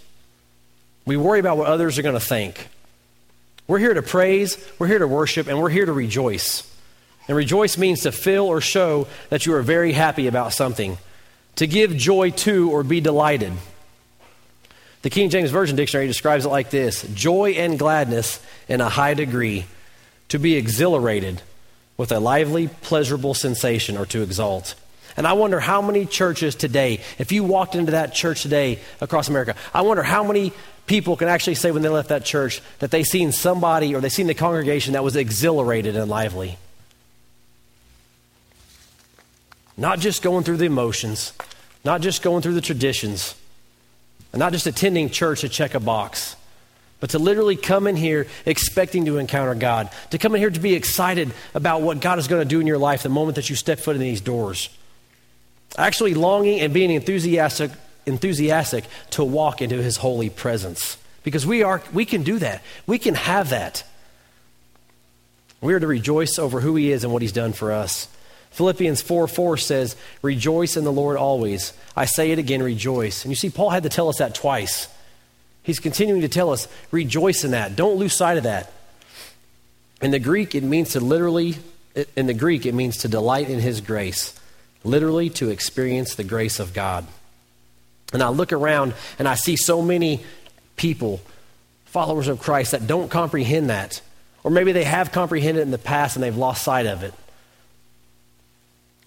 We 1.05 1.17
worry 1.17 1.39
about 1.39 1.57
what 1.57 1.67
others 1.67 1.99
are 1.99 2.01
going 2.01 2.15
to 2.15 2.19
think. 2.19 2.69
We're 3.67 3.79
here 3.79 3.93
to 3.93 4.01
praise, 4.01 4.57
we're 4.79 4.87
here 4.87 4.99
to 4.99 5.07
worship, 5.07 5.47
and 5.47 5.59
we're 5.59 5.69
here 5.69 5.85
to 5.85 5.93
rejoice. 5.93 6.67
And 7.27 7.37
rejoice 7.37 7.77
means 7.77 8.01
to 8.01 8.11
feel 8.11 8.45
or 8.45 8.61
show 8.61 9.07
that 9.29 9.45
you 9.45 9.53
are 9.53 9.61
very 9.61 9.91
happy 9.91 10.27
about 10.27 10.53
something, 10.53 10.97
to 11.57 11.67
give 11.67 11.95
joy 11.95 12.31
to 12.31 12.71
or 12.71 12.83
be 12.83 13.01
delighted. 13.01 13.53
The 15.01 15.09
King 15.09 15.29
James 15.29 15.51
Version 15.51 15.75
Dictionary 15.75 16.07
describes 16.07 16.45
it 16.45 16.49
like 16.49 16.69
this 16.69 17.03
joy 17.13 17.51
and 17.51 17.77
gladness 17.77 18.41
in 18.69 18.79
a 18.79 18.89
high 18.89 19.13
degree, 19.13 19.65
to 20.29 20.39
be 20.39 20.55
exhilarated 20.55 21.41
with 22.01 22.11
a 22.11 22.19
lively, 22.19 22.67
pleasurable 22.67 23.35
sensation 23.35 23.95
or 23.95 24.07
to 24.07 24.23
exalt. 24.23 24.73
And 25.15 25.27
I 25.27 25.33
wonder 25.33 25.59
how 25.59 25.83
many 25.83 26.07
churches 26.07 26.55
today, 26.55 26.99
if 27.19 27.31
you 27.31 27.43
walked 27.43 27.75
into 27.75 27.91
that 27.91 28.11
church 28.11 28.41
today 28.41 28.79
across 29.01 29.29
America, 29.29 29.55
I 29.71 29.83
wonder 29.83 30.01
how 30.01 30.23
many 30.23 30.51
people 30.87 31.15
can 31.15 31.27
actually 31.27 31.53
say 31.53 31.69
when 31.69 31.83
they 31.83 31.89
left 31.89 32.09
that 32.09 32.25
church 32.25 32.59
that 32.79 32.89
they 32.89 33.03
seen 33.03 33.31
somebody 33.31 33.93
or 33.93 34.01
they 34.01 34.09
seen 34.09 34.25
the 34.25 34.33
congregation 34.33 34.93
that 34.93 35.03
was 35.03 35.15
exhilarated 35.15 35.95
and 35.95 36.09
lively. 36.09 36.57
Not 39.77 39.99
just 39.99 40.23
going 40.23 40.43
through 40.43 40.57
the 40.57 40.65
emotions, 40.65 41.33
not 41.85 42.01
just 42.01 42.23
going 42.23 42.41
through 42.41 42.55
the 42.55 42.61
traditions, 42.61 43.35
and 44.33 44.39
not 44.39 44.53
just 44.53 44.65
attending 44.65 45.11
church 45.11 45.41
to 45.41 45.49
check 45.49 45.75
a 45.75 45.79
box, 45.79 46.35
but 47.01 47.09
to 47.09 47.19
literally 47.19 47.57
come 47.57 47.87
in 47.87 47.97
here 47.97 48.27
expecting 48.45 49.05
to 49.05 49.17
encounter 49.17 49.55
God, 49.55 49.89
to 50.11 50.17
come 50.17 50.33
in 50.35 50.39
here 50.39 50.51
to 50.51 50.59
be 50.59 50.75
excited 50.75 51.33
about 51.53 51.81
what 51.81 51.99
God 51.99 52.19
is 52.19 52.29
going 52.29 52.41
to 52.41 52.47
do 52.47 52.61
in 52.61 52.67
your 52.67 52.77
life 52.77 53.03
the 53.03 53.09
moment 53.09 53.35
that 53.35 53.49
you 53.49 53.55
step 53.57 53.79
foot 53.79 53.95
in 53.95 54.01
these 54.01 54.21
doors. 54.21 54.69
Actually, 55.77 56.13
longing 56.13 56.59
and 56.59 56.73
being 56.73 56.91
enthusiastic, 56.91 57.71
enthusiastic 58.05 58.85
to 59.09 59.23
walk 59.23 59.61
into 59.61 59.81
His 59.81 59.97
holy 59.97 60.29
presence. 60.29 60.97
Because 61.23 61.45
we, 61.45 61.63
are, 61.63 61.81
we 61.91 62.05
can 62.05 62.23
do 62.23 62.39
that, 62.39 62.61
we 62.85 62.99
can 62.99 63.15
have 63.15 63.49
that. 63.49 63.83
We 65.59 65.73
are 65.73 65.79
to 65.79 65.87
rejoice 65.87 66.39
over 66.39 66.61
who 66.61 66.75
He 66.75 66.91
is 66.91 67.03
and 67.03 67.11
what 67.11 67.23
He's 67.23 67.31
done 67.31 67.53
for 67.53 67.71
us. 67.71 68.07
Philippians 68.51 69.01
4 69.01 69.27
4 69.27 69.57
says, 69.57 69.95
Rejoice 70.21 70.77
in 70.77 70.83
the 70.83 70.91
Lord 70.91 71.17
always. 71.17 71.73
I 71.95 72.05
say 72.05 72.31
it 72.31 72.37
again, 72.37 72.61
rejoice. 72.61 73.23
And 73.23 73.31
you 73.31 73.35
see, 73.35 73.49
Paul 73.49 73.71
had 73.71 73.83
to 73.83 73.89
tell 73.89 74.09
us 74.09 74.17
that 74.19 74.35
twice. 74.35 74.87
He's 75.63 75.79
continuing 75.79 76.21
to 76.21 76.29
tell 76.29 76.51
us, 76.51 76.67
rejoice 76.91 77.43
in 77.43 77.51
that. 77.51 77.75
Don't 77.75 77.97
lose 77.97 78.13
sight 78.13 78.37
of 78.37 78.43
that. 78.43 78.71
In 80.01 80.11
the 80.11 80.19
Greek, 80.19 80.55
it 80.55 80.63
means 80.63 80.91
to 80.91 80.99
literally, 80.99 81.57
in 82.15 82.25
the 82.25 82.33
Greek, 82.33 82.65
it 82.65 82.73
means 82.73 82.97
to 82.97 83.07
delight 83.07 83.49
in 83.49 83.59
his 83.59 83.81
grace, 83.81 84.39
literally 84.83 85.29
to 85.31 85.49
experience 85.49 86.15
the 86.15 86.23
grace 86.23 86.59
of 86.59 86.73
God. 86.73 87.05
And 88.11 88.23
I 88.23 88.29
look 88.29 88.51
around 88.51 88.93
and 89.19 89.27
I 89.27 89.35
see 89.35 89.55
so 89.55 89.81
many 89.81 90.23
people, 90.75 91.21
followers 91.85 92.27
of 92.27 92.39
Christ, 92.39 92.71
that 92.71 92.87
don't 92.87 93.09
comprehend 93.09 93.69
that. 93.69 94.01
Or 94.43 94.49
maybe 94.49 94.71
they 94.71 94.83
have 94.83 95.11
comprehended 95.11 95.61
it 95.61 95.63
in 95.63 95.71
the 95.71 95.77
past 95.77 96.15
and 96.15 96.23
they've 96.23 96.35
lost 96.35 96.63
sight 96.63 96.87
of 96.87 97.03
it. 97.03 97.13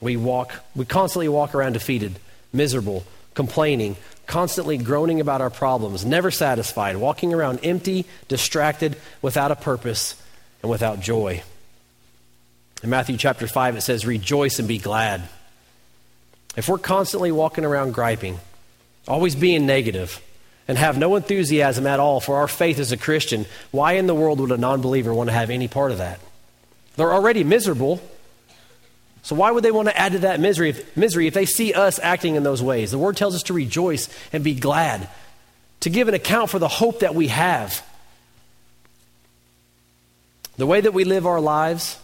We 0.00 0.16
walk, 0.16 0.52
we 0.76 0.84
constantly 0.84 1.28
walk 1.28 1.54
around 1.54 1.72
defeated, 1.72 2.20
miserable, 2.52 3.04
complaining, 3.34 3.96
constantly 4.26 4.78
groaning 4.78 5.20
about 5.20 5.40
our 5.40 5.50
problems, 5.50 6.04
never 6.04 6.30
satisfied, 6.30 6.96
walking 6.96 7.34
around 7.34 7.60
empty, 7.62 8.06
distracted, 8.28 8.96
without 9.22 9.50
a 9.50 9.56
purpose, 9.56 10.20
and 10.62 10.70
without 10.70 11.00
joy. 11.00 11.42
In 12.82 12.90
Matthew 12.90 13.16
chapter 13.16 13.46
5, 13.46 13.76
it 13.76 13.80
says, 13.80 14.06
Rejoice 14.06 14.58
and 14.58 14.68
be 14.68 14.78
glad. 14.78 15.22
If 16.56 16.68
we're 16.68 16.78
constantly 16.78 17.32
walking 17.32 17.64
around 17.64 17.94
griping, 17.94 18.38
always 19.08 19.34
being 19.34 19.66
negative, 19.66 20.20
and 20.66 20.78
have 20.78 20.96
no 20.96 21.16
enthusiasm 21.16 21.86
at 21.86 22.00
all 22.00 22.20
for 22.20 22.36
our 22.36 22.48
faith 22.48 22.78
as 22.78 22.92
a 22.92 22.96
Christian, 22.96 23.46
why 23.70 23.92
in 23.94 24.06
the 24.06 24.14
world 24.14 24.40
would 24.40 24.52
a 24.52 24.56
non 24.56 24.80
believer 24.80 25.12
want 25.12 25.28
to 25.28 25.34
have 25.34 25.50
any 25.50 25.68
part 25.68 25.92
of 25.92 25.98
that? 25.98 26.20
They're 26.96 27.12
already 27.12 27.44
miserable. 27.44 28.00
So 29.24 29.34
why 29.34 29.50
would 29.50 29.64
they 29.64 29.70
want 29.70 29.88
to 29.88 29.98
add 29.98 30.12
to 30.12 30.18
that 30.20 30.38
misery 30.38 30.68
if, 30.68 30.96
misery 30.98 31.26
if 31.26 31.32
they 31.32 31.46
see 31.46 31.72
us 31.72 31.98
acting 31.98 32.36
in 32.36 32.42
those 32.42 32.62
ways? 32.62 32.90
The 32.90 32.98
word 32.98 33.16
tells 33.16 33.34
us 33.34 33.42
to 33.44 33.54
rejoice 33.54 34.10
and 34.34 34.44
be 34.44 34.54
glad, 34.54 35.08
to 35.80 35.88
give 35.88 36.08
an 36.08 36.14
account 36.14 36.50
for 36.50 36.58
the 36.58 36.68
hope 36.68 37.00
that 37.00 37.14
we 37.14 37.28
have. 37.28 37.82
The 40.58 40.66
way 40.66 40.82
that 40.82 40.92
we 40.92 41.04
live 41.04 41.26
our 41.26 41.40
lives 41.40 41.98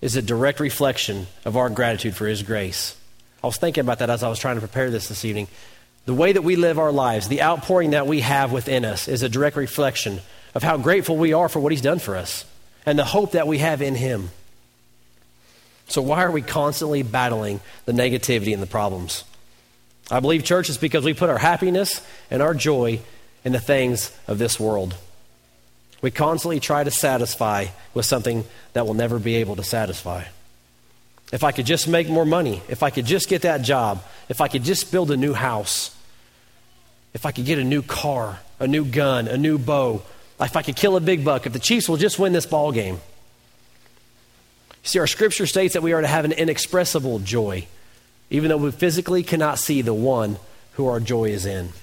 is 0.00 0.16
a 0.16 0.22
direct 0.22 0.58
reflection 0.58 1.28
of 1.44 1.56
our 1.56 1.70
gratitude 1.70 2.16
for 2.16 2.26
His 2.26 2.42
grace. 2.42 2.96
I 3.42 3.46
was 3.46 3.56
thinking 3.56 3.82
about 3.82 4.00
that 4.00 4.10
as 4.10 4.24
I 4.24 4.28
was 4.28 4.40
trying 4.40 4.56
to 4.56 4.60
prepare 4.60 4.90
this 4.90 5.06
this 5.06 5.24
evening. 5.24 5.46
The 6.06 6.14
way 6.14 6.32
that 6.32 6.42
we 6.42 6.56
live 6.56 6.80
our 6.80 6.90
lives, 6.90 7.28
the 7.28 7.42
outpouring 7.42 7.90
that 7.90 8.08
we 8.08 8.20
have 8.20 8.50
within 8.50 8.84
us, 8.84 9.06
is 9.06 9.22
a 9.22 9.28
direct 9.28 9.56
reflection 9.56 10.20
of 10.56 10.64
how 10.64 10.76
grateful 10.76 11.16
we 11.16 11.32
are 11.32 11.48
for 11.48 11.60
what 11.60 11.70
He's 11.70 11.80
done 11.80 12.00
for 12.00 12.16
us 12.16 12.44
and 12.84 12.98
the 12.98 13.04
hope 13.04 13.32
that 13.32 13.46
we 13.46 13.58
have 13.58 13.80
in 13.80 13.94
Him. 13.94 14.30
So, 15.88 16.02
why 16.02 16.22
are 16.22 16.30
we 16.30 16.42
constantly 16.42 17.02
battling 17.02 17.60
the 17.86 17.92
negativity 17.92 18.52
and 18.52 18.62
the 18.62 18.66
problems? 18.66 19.24
I 20.10 20.20
believe, 20.20 20.44
church, 20.44 20.68
is 20.68 20.78
because 20.78 21.04
we 21.04 21.14
put 21.14 21.30
our 21.30 21.38
happiness 21.38 22.06
and 22.30 22.42
our 22.42 22.54
joy 22.54 23.00
in 23.44 23.52
the 23.52 23.60
things 23.60 24.14
of 24.26 24.38
this 24.38 24.60
world. 24.60 24.94
We 26.00 26.10
constantly 26.10 26.60
try 26.60 26.84
to 26.84 26.90
satisfy 26.90 27.66
with 27.94 28.06
something 28.06 28.44
that 28.72 28.86
will 28.86 28.94
never 28.94 29.18
be 29.18 29.36
able 29.36 29.56
to 29.56 29.64
satisfy. 29.64 30.24
If 31.32 31.44
I 31.44 31.52
could 31.52 31.66
just 31.66 31.88
make 31.88 32.08
more 32.08 32.24
money, 32.24 32.62
if 32.68 32.82
I 32.82 32.90
could 32.90 33.04
just 33.04 33.28
get 33.28 33.42
that 33.42 33.62
job, 33.62 34.02
if 34.28 34.40
I 34.40 34.48
could 34.48 34.62
just 34.62 34.92
build 34.92 35.10
a 35.10 35.16
new 35.16 35.34
house, 35.34 35.94
if 37.12 37.26
I 37.26 37.32
could 37.32 37.44
get 37.44 37.58
a 37.58 37.64
new 37.64 37.82
car, 37.82 38.38
a 38.60 38.66
new 38.66 38.84
gun, 38.84 39.28
a 39.28 39.36
new 39.36 39.58
bow, 39.58 40.02
if 40.40 40.56
I 40.56 40.62
could 40.62 40.76
kill 40.76 40.96
a 40.96 41.00
big 41.00 41.24
buck, 41.24 41.46
if 41.46 41.52
the 41.52 41.58
Chiefs 41.58 41.88
will 41.88 41.96
just 41.96 42.18
win 42.18 42.32
this 42.32 42.46
ball 42.46 42.72
game. 42.72 43.00
See, 44.88 45.00
our 45.00 45.06
scripture 45.06 45.44
states 45.44 45.74
that 45.74 45.82
we 45.82 45.92
are 45.92 46.00
to 46.00 46.06
have 46.06 46.24
an 46.24 46.32
inexpressible 46.32 47.18
joy, 47.18 47.66
even 48.30 48.48
though 48.48 48.56
we 48.56 48.70
physically 48.70 49.22
cannot 49.22 49.58
see 49.58 49.82
the 49.82 49.92
one 49.92 50.38
who 50.72 50.86
our 50.86 50.98
joy 50.98 51.24
is 51.24 51.44
in. 51.44 51.74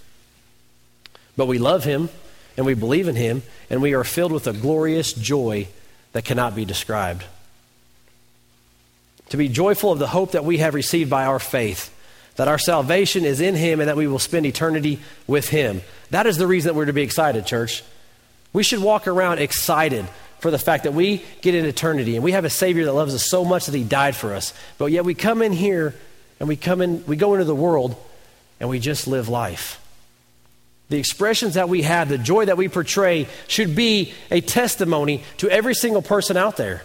But 1.38 1.46
we 1.46 1.60
love 1.60 1.84
him 1.84 2.10
and 2.58 2.66
we 2.66 2.74
believe 2.74 3.08
in 3.08 3.14
him 3.14 3.44
and 3.70 3.80
we 3.80 3.94
are 3.94 4.04
filled 4.04 4.32
with 4.32 4.48
a 4.48 4.54
glorious 4.54 5.14
joy 5.14 5.68
that 6.14 6.26
cannot 6.26 6.56
be 6.56 6.66
described. 6.66 7.26
To 9.30 9.38
be 9.38 9.50
joyful 9.50 9.92
of 9.92 10.00
the 10.00 10.08
hope 10.08 10.32
that 10.32 10.44
we 10.44 10.58
have 10.58 10.74
received 10.74 11.12
by 11.12 11.26
our 11.26 11.38
faith, 11.38 11.96
that 12.38 12.48
our 12.48 12.58
salvation 12.58 13.24
is 13.24 13.40
in 13.40 13.54
him 13.54 13.82
and 13.82 13.88
that 13.88 13.98
we 13.98 14.08
will 14.08 14.18
spend 14.18 14.48
eternity 14.48 15.00
with 15.28 15.50
him. 15.50 15.82
That 16.10 16.26
is 16.26 16.38
the 16.38 16.48
reason 16.48 16.70
that 16.70 16.76
we're 16.76 16.86
to 16.86 16.94
be 16.94 17.04
excited, 17.04 17.46
church. 17.46 17.84
We 18.52 18.64
should 18.64 18.80
walk 18.80 19.06
around 19.06 19.38
excited 19.38 20.08
for 20.46 20.52
the 20.52 20.60
fact 20.60 20.84
that 20.84 20.94
we 20.94 21.26
get 21.42 21.56
in 21.56 21.66
eternity 21.66 22.14
and 22.14 22.24
we 22.24 22.34
have 22.34 22.46
a 22.46 22.52
Savior 22.52 22.86
that 22.86 22.94
loves 22.94 23.16
us 23.16 23.28
so 23.28 23.44
much 23.44 23.66
that 23.66 23.74
He 23.74 23.84
died 23.84 24.16
for 24.16 24.36
us. 24.36 24.54
But 24.78 24.92
yet 24.92 25.04
we 25.04 25.16
come 25.16 25.42
in 25.42 25.52
here 25.52 25.96
and 26.40 26.48
we 26.48 26.56
come 26.56 26.82
in, 26.82 27.04
we 27.08 27.16
go 27.16 27.34
into 27.34 27.46
the 27.46 27.56
world 27.56 27.96
and 28.60 28.70
we 28.70 28.78
just 28.78 29.08
live 29.08 29.28
life. 29.28 29.82
The 30.90 31.00
expressions 31.00 31.56
that 31.56 31.68
we 31.68 31.82
have, 31.82 32.10
the 32.10 32.20
joy 32.20 32.46
that 32.46 32.58
we 32.58 32.70
portray, 32.70 33.28
should 33.48 33.76
be 33.76 34.14
a 34.30 34.40
testimony 34.40 35.24
to 35.38 35.50
every 35.50 35.74
single 35.74 36.04
person 36.04 36.38
out 36.38 36.58
there. 36.58 36.84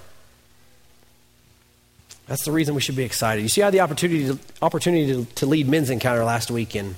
That's 2.29 2.47
the 2.47 2.53
reason 2.53 2.75
we 2.75 2.81
should 2.81 2.97
be 2.97 3.05
excited. 3.05 3.43
You 3.43 3.51
see, 3.51 3.61
I 3.61 3.67
had 3.67 3.75
the 3.75 3.81
opportunity 3.81 4.25
to, 4.29 4.39
opportunity 4.63 5.07
to, 5.13 5.25
to 5.35 5.45
lead 5.45 5.69
men's 5.69 5.91
encounter 5.91 6.25
last 6.25 6.51
weekend. 6.51 6.95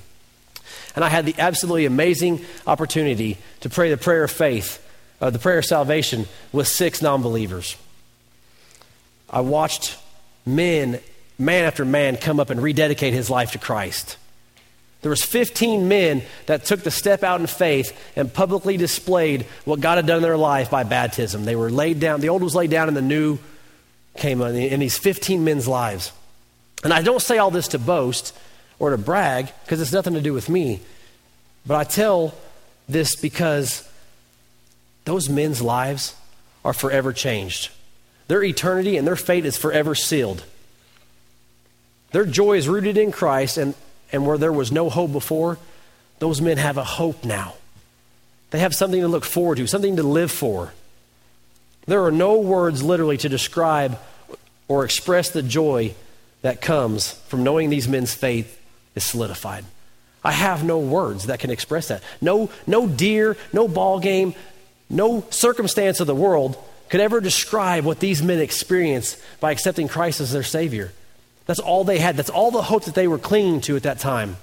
And 0.95 1.03
I 1.03 1.09
had 1.09 1.25
the 1.25 1.35
absolutely 1.37 1.85
amazing 1.85 2.45
opportunity 2.65 3.37
to 3.59 3.69
pray 3.69 3.89
the 3.89 3.97
prayer 3.97 4.23
of 4.23 4.31
faith, 4.31 4.79
uh, 5.23 5.29
the 5.29 5.39
prayer 5.39 5.59
of 5.59 5.65
salvation 5.65 6.27
with 6.51 6.67
six 6.67 7.01
non 7.01 7.21
believers. 7.21 7.77
I 9.29 9.39
watched 9.39 9.97
men, 10.45 10.99
man 11.39 11.63
after 11.63 11.85
man, 11.85 12.17
come 12.17 12.41
up 12.41 12.49
and 12.49 12.61
rededicate 12.61 13.13
his 13.13 13.29
life 13.29 13.53
to 13.53 13.57
Christ. 13.57 14.17
There 15.01 15.09
was 15.09 15.23
15 15.23 15.87
men 15.87 16.23
that 16.47 16.65
took 16.65 16.81
the 16.81 16.91
step 16.91 17.23
out 17.23 17.39
in 17.39 17.47
faith 17.47 17.97
and 18.17 18.33
publicly 18.33 18.75
displayed 18.75 19.43
what 19.63 19.79
God 19.79 19.95
had 19.95 20.07
done 20.07 20.17
in 20.17 20.23
their 20.23 20.37
life 20.37 20.69
by 20.69 20.83
baptism. 20.83 21.45
They 21.45 21.55
were 21.55 21.71
laid 21.71 22.01
down, 22.01 22.19
the 22.19 22.27
old 22.27 22.43
was 22.43 22.53
laid 22.53 22.69
down 22.69 22.89
and 22.89 22.97
the 22.97 23.01
new 23.01 23.39
came 24.17 24.41
in 24.41 24.79
these 24.81 24.97
15 24.97 25.41
men's 25.41 25.69
lives. 25.69 26.11
And 26.83 26.91
I 26.91 27.01
don't 27.01 27.21
say 27.21 27.37
all 27.37 27.49
this 27.49 27.69
to 27.69 27.79
boast 27.79 28.37
or 28.77 28.89
to 28.89 28.97
brag 28.97 29.51
because 29.63 29.79
it's 29.79 29.93
nothing 29.93 30.15
to 30.15 30.21
do 30.21 30.33
with 30.33 30.49
me. 30.49 30.81
But 31.65 31.75
I 31.75 31.85
tell 31.85 32.35
this 32.89 33.15
because 33.15 33.87
those 35.05 35.29
men's 35.29 35.61
lives 35.61 36.15
are 36.63 36.73
forever 36.73 37.13
changed. 37.13 37.71
Their 38.27 38.43
eternity 38.43 38.97
and 38.97 39.05
their 39.05 39.15
fate 39.15 39.45
is 39.45 39.57
forever 39.57 39.95
sealed. 39.95 40.43
Their 42.11 42.25
joy 42.25 42.57
is 42.57 42.67
rooted 42.67 42.97
in 42.97 43.11
Christ, 43.11 43.57
and 43.57 43.73
and 44.13 44.25
where 44.27 44.37
there 44.37 44.53
was 44.53 44.71
no 44.71 44.89
hope 44.89 45.11
before, 45.11 45.57
those 46.19 46.39
men 46.39 46.57
have 46.57 46.77
a 46.77 46.83
hope 46.83 47.25
now. 47.25 47.55
They 48.51 48.59
have 48.59 48.75
something 48.75 49.01
to 49.01 49.07
look 49.07 49.25
forward 49.25 49.57
to, 49.57 49.67
something 49.67 49.95
to 49.95 50.03
live 50.03 50.31
for. 50.31 50.71
There 51.87 52.05
are 52.05 52.11
no 52.11 52.39
words 52.39 52.83
literally 52.83 53.17
to 53.17 53.27
describe 53.27 53.99
or 54.67 54.85
express 54.85 55.31
the 55.31 55.41
joy 55.41 55.95
that 56.43 56.61
comes 56.61 57.11
from 57.27 57.43
knowing 57.43 57.69
these 57.69 57.87
men's 57.87 58.13
faith 58.13 58.61
is 58.95 59.03
solidified. 59.03 59.65
I 60.23 60.31
have 60.31 60.63
no 60.63 60.77
words 60.77 61.25
that 61.25 61.39
can 61.39 61.49
express 61.49 61.87
that. 61.87 62.03
No, 62.21 62.49
no 62.67 62.87
deer, 62.87 63.35
no 63.51 63.67
ball 63.67 63.99
game, 63.99 64.35
no 64.89 65.25
circumstance 65.29 65.99
of 65.99 66.07
the 66.07 66.15
world 66.15 66.57
could 66.89 67.01
ever 67.01 67.19
describe 67.19 67.85
what 67.85 67.99
these 67.99 68.21
men 68.21 68.39
experienced 68.39 69.19
by 69.39 69.51
accepting 69.51 69.87
Christ 69.87 70.21
as 70.21 70.31
their 70.31 70.43
Savior. 70.43 70.91
That's 71.45 71.59
all 71.59 71.83
they 71.83 71.99
had. 71.99 72.15
That's 72.17 72.29
all 72.29 72.51
the 72.51 72.61
hope 72.61 72.85
that 72.85 72.95
they 72.95 73.07
were 73.07 73.17
clinging 73.17 73.61
to 73.61 73.75
at 73.75 73.83
that 73.83 73.99
time. 73.99 74.37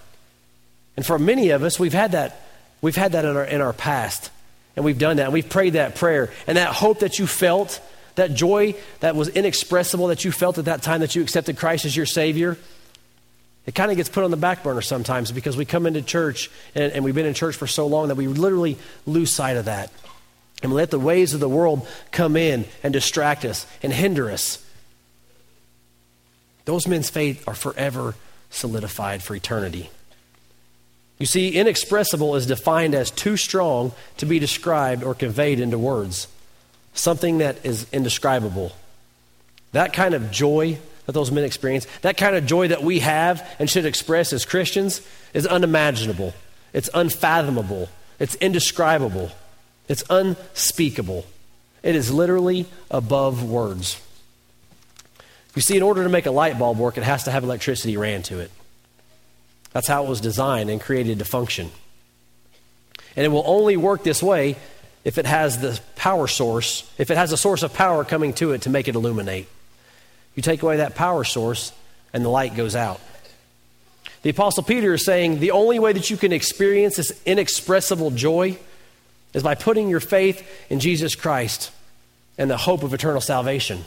And 0.97 1.07
for 1.07 1.19
many 1.19 1.51
of 1.51 1.63
us, 1.63 1.79
we've 1.79 1.93
had 1.93 2.13
that, 2.13 2.43
we've 2.83 2.97
had 2.97 3.13
that 3.13 3.25
in 3.25 3.37
our, 3.37 3.45
in 3.45 3.61
our 3.61 3.73
past. 3.73 4.31
And 4.77 4.85
we've 4.85 4.99
done 4.99 5.17
that. 5.17 5.25
And 5.25 5.33
we've 5.33 5.49
prayed 5.49 5.75
that 5.75 5.95
prayer. 5.95 6.31
And 6.47 6.59
that 6.59 6.73
hope 6.73 7.01
that 7.01 7.19
you 7.19 7.27
felt, 7.27 7.81
that 8.17 8.35
joy 8.35 8.75
that 9.01 9.17
was 9.17 9.29
inexpressible 9.29 10.09
that 10.09 10.25
you 10.25 10.33
felt 10.33 10.59
at 10.59 10.67
that 10.67 10.83
time 10.83 11.01
that 11.01 11.15
you 11.15 11.23
accepted 11.23 11.57
Christ 11.57 11.85
as 11.85 11.97
your 11.97 12.07
Savior, 12.07 12.59
it 13.67 13.75
kind 13.75 13.91
of 13.91 13.97
gets 13.97 14.09
put 14.09 14.25
on 14.25 14.31
the 14.31 14.37
back 14.37 14.63
burner 14.63 14.81
sometimes 14.81 15.33
because 15.33 15.57
we 15.57 15.65
come 15.65 15.87
into 15.87 16.03
church 16.03 16.51
and, 16.75 16.93
and 16.93 17.05
we've 17.05 17.15
been 17.15 17.27
in 17.27 17.35
church 17.35 17.57
for 17.57 17.67
so 17.67 17.87
long 17.87 18.09
that 18.09 18.17
we 18.17 18.27
literally 18.27 18.77
lose 19.07 19.33
sight 19.33 19.57
of 19.57 19.67
that. 19.67 19.93
And 20.63 20.73
let 20.73 20.91
the 20.91 20.99
ways 20.99 21.33
of 21.33 21.41
the 21.41 21.49
world 21.49 21.87
come 22.13 22.37
in 22.37 22.67
and 22.83 22.93
distract 22.93 23.45
us 23.45 23.67
and 23.83 23.93
hinder 23.93 24.31
us. 24.31 24.65
Those 26.67 26.87
men's 26.87 27.09
faith 27.09 27.47
are 27.49 27.55
forever 27.55 28.15
solidified 28.51 29.23
for 29.23 29.35
eternity. 29.35 29.91
You 31.19 31.27
see, 31.27 31.51
inexpressible 31.57 32.37
is 32.37 32.47
defined 32.47 32.95
as 32.95 33.11
too 33.11 33.37
strong 33.37 33.93
to 34.19 34.27
be 34.27 34.39
described 34.39 35.03
or 35.03 35.15
conveyed 35.15 35.61
into 35.61 35.79
words, 35.79 36.29
something 36.95 37.39
that 37.39 37.65
is 37.65 37.87
indescribable. 37.93 38.73
That 39.73 39.93
kind 39.93 40.15
of 40.15 40.31
joy 40.31 40.79
that 41.11 41.13
those 41.13 41.33
men 41.33 41.43
experience, 41.43 41.87
that 42.03 42.17
kind 42.17 42.37
of 42.37 42.47
joy 42.47 42.69
that 42.69 42.85
we 42.85 43.01
have 43.01 43.45
and 43.59 43.69
should 43.69 43.85
express 43.85 44.33
as 44.33 44.45
Christians, 44.45 45.01
is 45.35 45.45
unimaginable. 45.45 46.35
It's 46.73 46.89
unfathomable. 46.95 47.89
It's 48.21 48.37
indescribable. 48.37 49.33
It's 49.91 50.05
unspeakable. 50.09 51.27
It 51.83 51.97
is 51.97 52.13
literally 52.13 52.67
above 52.93 53.43
words. 53.43 54.01
You 55.57 55.63
see, 55.63 55.77
in 55.77 55.83
order 55.83 56.05
to 56.05 56.09
make 56.09 56.27
a 56.27 56.31
light 56.31 56.57
bulb 56.61 56.79
work, 56.79 56.97
it 56.97 57.03
has 57.03 57.25
to 57.25 57.33
have 57.33 57.43
electricity 57.43 57.97
ran 57.97 58.23
to 58.23 58.39
it. 58.39 58.53
That's 59.73 59.89
how 59.89 60.05
it 60.05 60.09
was 60.09 60.21
designed 60.21 60.71
and 60.71 60.81
created 60.81 61.19
to 61.19 61.25
function. 61.25 61.73
And 63.17 63.27
it 63.27 63.31
will 63.31 63.43
only 63.45 63.77
work 63.77 64.05
this 64.05 64.23
way 64.23 64.55
if 65.03 65.19
it 65.19 65.27
has 65.27 65.61
the 65.61 65.81
power 65.97 66.29
source, 66.29 66.89
if 66.97 67.11
it 67.11 67.17
has 67.17 67.33
a 67.33 67.37
source 67.37 67.65
of 67.65 67.75
power 67.75 68.05
coming 68.05 68.33
to 68.35 68.53
it 68.53 68.63
to 68.63 68.71
make 68.71 68.87
it 68.87 68.95
illuminate. 68.95 69.49
You 70.37 70.43
take 70.45 70.63
away 70.63 70.77
that 70.77 70.95
power 70.95 71.25
source, 71.25 71.73
and 72.13 72.25
the 72.25 72.29
light 72.29 72.55
goes 72.55 72.77
out. 72.77 73.01
The 74.23 74.31
Apostle 74.31 74.63
Peter 74.63 74.95
is 74.95 75.05
saying 75.05 75.41
the 75.41 75.51
only 75.51 75.81
way 75.81 75.93
that 75.93 76.11
you 76.11 76.17
can 76.17 76.33
experience 76.33 76.95
this 76.95 77.21
inexpressible 77.27 78.13
joy 78.13 78.57
is 79.33 79.43
by 79.43 79.55
putting 79.55 79.89
your 79.89 80.01
faith 80.01 80.47
in 80.71 80.81
Jesus 80.81 81.15
Christ 81.15 81.71
and 82.37 82.51
the 82.51 82.57
hope 82.57 82.83
of 82.83 82.95
eternal 82.95 83.21
salvation 83.21 83.85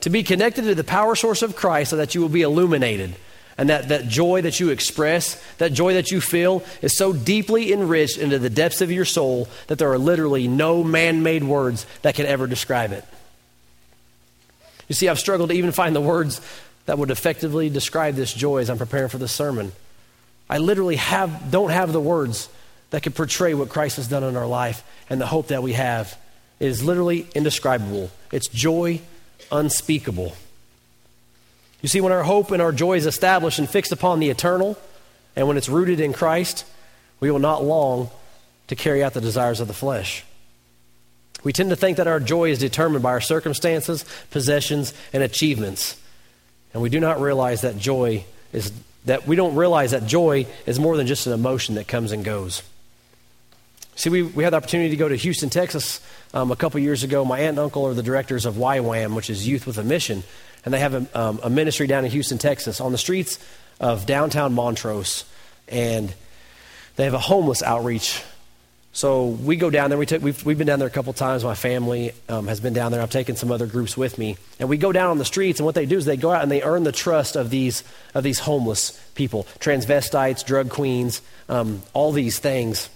to 0.00 0.10
be 0.10 0.22
connected 0.22 0.62
to 0.64 0.74
the 0.74 0.84
power 0.84 1.14
source 1.14 1.42
of 1.42 1.56
Christ 1.56 1.90
so 1.90 1.96
that 1.96 2.14
you 2.14 2.20
will 2.20 2.28
be 2.28 2.42
illuminated. 2.42 3.14
And 3.56 3.70
that, 3.70 3.88
that 3.88 4.08
joy 4.08 4.42
that 4.42 4.58
you 4.58 4.70
express, 4.70 5.40
that 5.58 5.72
joy 5.72 5.94
that 5.94 6.10
you 6.10 6.20
feel, 6.20 6.64
is 6.82 6.98
so 6.98 7.12
deeply 7.12 7.72
enriched 7.72 8.18
into 8.18 8.38
the 8.38 8.50
depths 8.50 8.80
of 8.80 8.90
your 8.90 9.04
soul 9.04 9.48
that 9.68 9.78
there 9.78 9.92
are 9.92 9.98
literally 9.98 10.48
no 10.48 10.82
man 10.82 11.22
made 11.22 11.44
words 11.44 11.86
that 12.02 12.16
can 12.16 12.26
ever 12.26 12.46
describe 12.46 12.92
it. 12.92 13.04
You 14.88 14.94
see, 14.94 15.08
I've 15.08 15.20
struggled 15.20 15.50
to 15.50 15.56
even 15.56 15.72
find 15.72 15.94
the 15.94 16.00
words 16.00 16.40
that 16.86 16.98
would 16.98 17.10
effectively 17.10 17.70
describe 17.70 18.16
this 18.16 18.34
joy 18.34 18.58
as 18.58 18.68
I'm 18.68 18.76
preparing 18.76 19.08
for 19.08 19.18
this 19.18 19.32
sermon. 19.32 19.72
I 20.50 20.58
literally 20.58 20.96
have, 20.96 21.50
don't 21.50 21.70
have 21.70 21.92
the 21.92 22.00
words 22.00 22.48
that 22.94 23.02
can 23.02 23.12
portray 23.12 23.54
what 23.54 23.70
Christ 23.70 23.96
has 23.96 24.06
done 24.06 24.22
in 24.22 24.36
our 24.36 24.46
life 24.46 24.84
and 25.10 25.20
the 25.20 25.26
hope 25.26 25.48
that 25.48 25.64
we 25.64 25.72
have. 25.72 26.16
Is 26.60 26.84
literally 26.84 27.26
indescribable. 27.34 28.12
It's 28.30 28.46
joy 28.46 29.00
unspeakable. 29.50 30.36
You 31.82 31.88
see, 31.88 32.00
when 32.00 32.12
our 32.12 32.22
hope 32.22 32.52
and 32.52 32.62
our 32.62 32.70
joy 32.70 32.96
is 32.96 33.04
established 33.04 33.58
and 33.58 33.68
fixed 33.68 33.90
upon 33.90 34.20
the 34.20 34.30
eternal, 34.30 34.78
and 35.34 35.48
when 35.48 35.56
it's 35.56 35.68
rooted 35.68 35.98
in 35.98 36.12
Christ, 36.12 36.64
we 37.18 37.32
will 37.32 37.40
not 37.40 37.64
long 37.64 38.10
to 38.68 38.76
carry 38.76 39.02
out 39.02 39.12
the 39.12 39.20
desires 39.20 39.58
of 39.58 39.66
the 39.66 39.74
flesh. 39.74 40.24
We 41.42 41.52
tend 41.52 41.70
to 41.70 41.76
think 41.76 41.96
that 41.96 42.06
our 42.06 42.20
joy 42.20 42.50
is 42.50 42.60
determined 42.60 43.02
by 43.02 43.10
our 43.10 43.20
circumstances, 43.20 44.04
possessions, 44.30 44.94
and 45.12 45.20
achievements. 45.24 46.00
And 46.72 46.80
we 46.80 46.90
do 46.90 47.00
not 47.00 47.20
realize 47.20 47.62
that 47.62 47.76
joy 47.76 48.24
is 48.52 48.70
that 49.06 49.26
we 49.26 49.34
don't 49.34 49.56
realize 49.56 49.90
that 49.90 50.06
joy 50.06 50.46
is 50.64 50.78
more 50.78 50.96
than 50.96 51.08
just 51.08 51.26
an 51.26 51.32
emotion 51.32 51.74
that 51.74 51.88
comes 51.88 52.12
and 52.12 52.24
goes. 52.24 52.62
See, 53.96 54.10
we, 54.10 54.22
we 54.22 54.42
had 54.42 54.52
the 54.52 54.56
opportunity 54.56 54.90
to 54.90 54.96
go 54.96 55.08
to 55.08 55.14
Houston, 55.14 55.50
Texas 55.50 56.00
um, 56.32 56.50
a 56.50 56.56
couple 56.56 56.80
years 56.80 57.04
ago. 57.04 57.24
My 57.24 57.38
aunt 57.38 57.50
and 57.50 57.58
uncle 57.60 57.86
are 57.86 57.94
the 57.94 58.02
directors 58.02 58.44
of 58.44 58.54
YWAM, 58.54 59.14
which 59.14 59.30
is 59.30 59.46
Youth 59.46 59.66
with 59.66 59.78
a 59.78 59.84
Mission. 59.84 60.24
And 60.64 60.74
they 60.74 60.80
have 60.80 60.94
a, 60.94 61.20
um, 61.20 61.40
a 61.42 61.50
ministry 61.50 61.86
down 61.86 62.04
in 62.04 62.10
Houston, 62.10 62.38
Texas, 62.38 62.80
on 62.80 62.90
the 62.90 62.98
streets 62.98 63.38
of 63.78 64.06
downtown 64.06 64.52
Montrose. 64.52 65.24
And 65.68 66.12
they 66.96 67.04
have 67.04 67.14
a 67.14 67.20
homeless 67.20 67.62
outreach. 67.62 68.22
So 68.92 69.26
we 69.26 69.56
go 69.56 69.70
down 69.70 69.90
there. 69.90 69.98
We 69.98 70.06
took, 70.06 70.22
we've, 70.22 70.44
we've 70.44 70.58
been 70.58 70.66
down 70.66 70.80
there 70.80 70.88
a 70.88 70.90
couple 70.90 71.12
times. 71.12 71.44
My 71.44 71.54
family 71.54 72.12
um, 72.28 72.48
has 72.48 72.60
been 72.60 72.72
down 72.72 72.90
there. 72.90 73.00
I've 73.00 73.10
taken 73.10 73.36
some 73.36 73.52
other 73.52 73.66
groups 73.66 73.96
with 73.96 74.18
me. 74.18 74.36
And 74.58 74.68
we 74.68 74.76
go 74.76 74.90
down 74.90 75.10
on 75.10 75.18
the 75.18 75.24
streets, 75.24 75.60
and 75.60 75.66
what 75.66 75.74
they 75.74 75.86
do 75.86 75.98
is 75.98 76.04
they 76.04 76.16
go 76.16 76.32
out 76.32 76.42
and 76.42 76.50
they 76.50 76.62
earn 76.62 76.84
the 76.84 76.92
trust 76.92 77.36
of 77.36 77.50
these, 77.50 77.84
of 78.14 78.24
these 78.24 78.40
homeless 78.40 78.92
people 79.14 79.44
transvestites, 79.58 80.44
drug 80.44 80.70
queens, 80.70 81.22
um, 81.48 81.82
all 81.92 82.12
these 82.12 82.38
things 82.38 82.88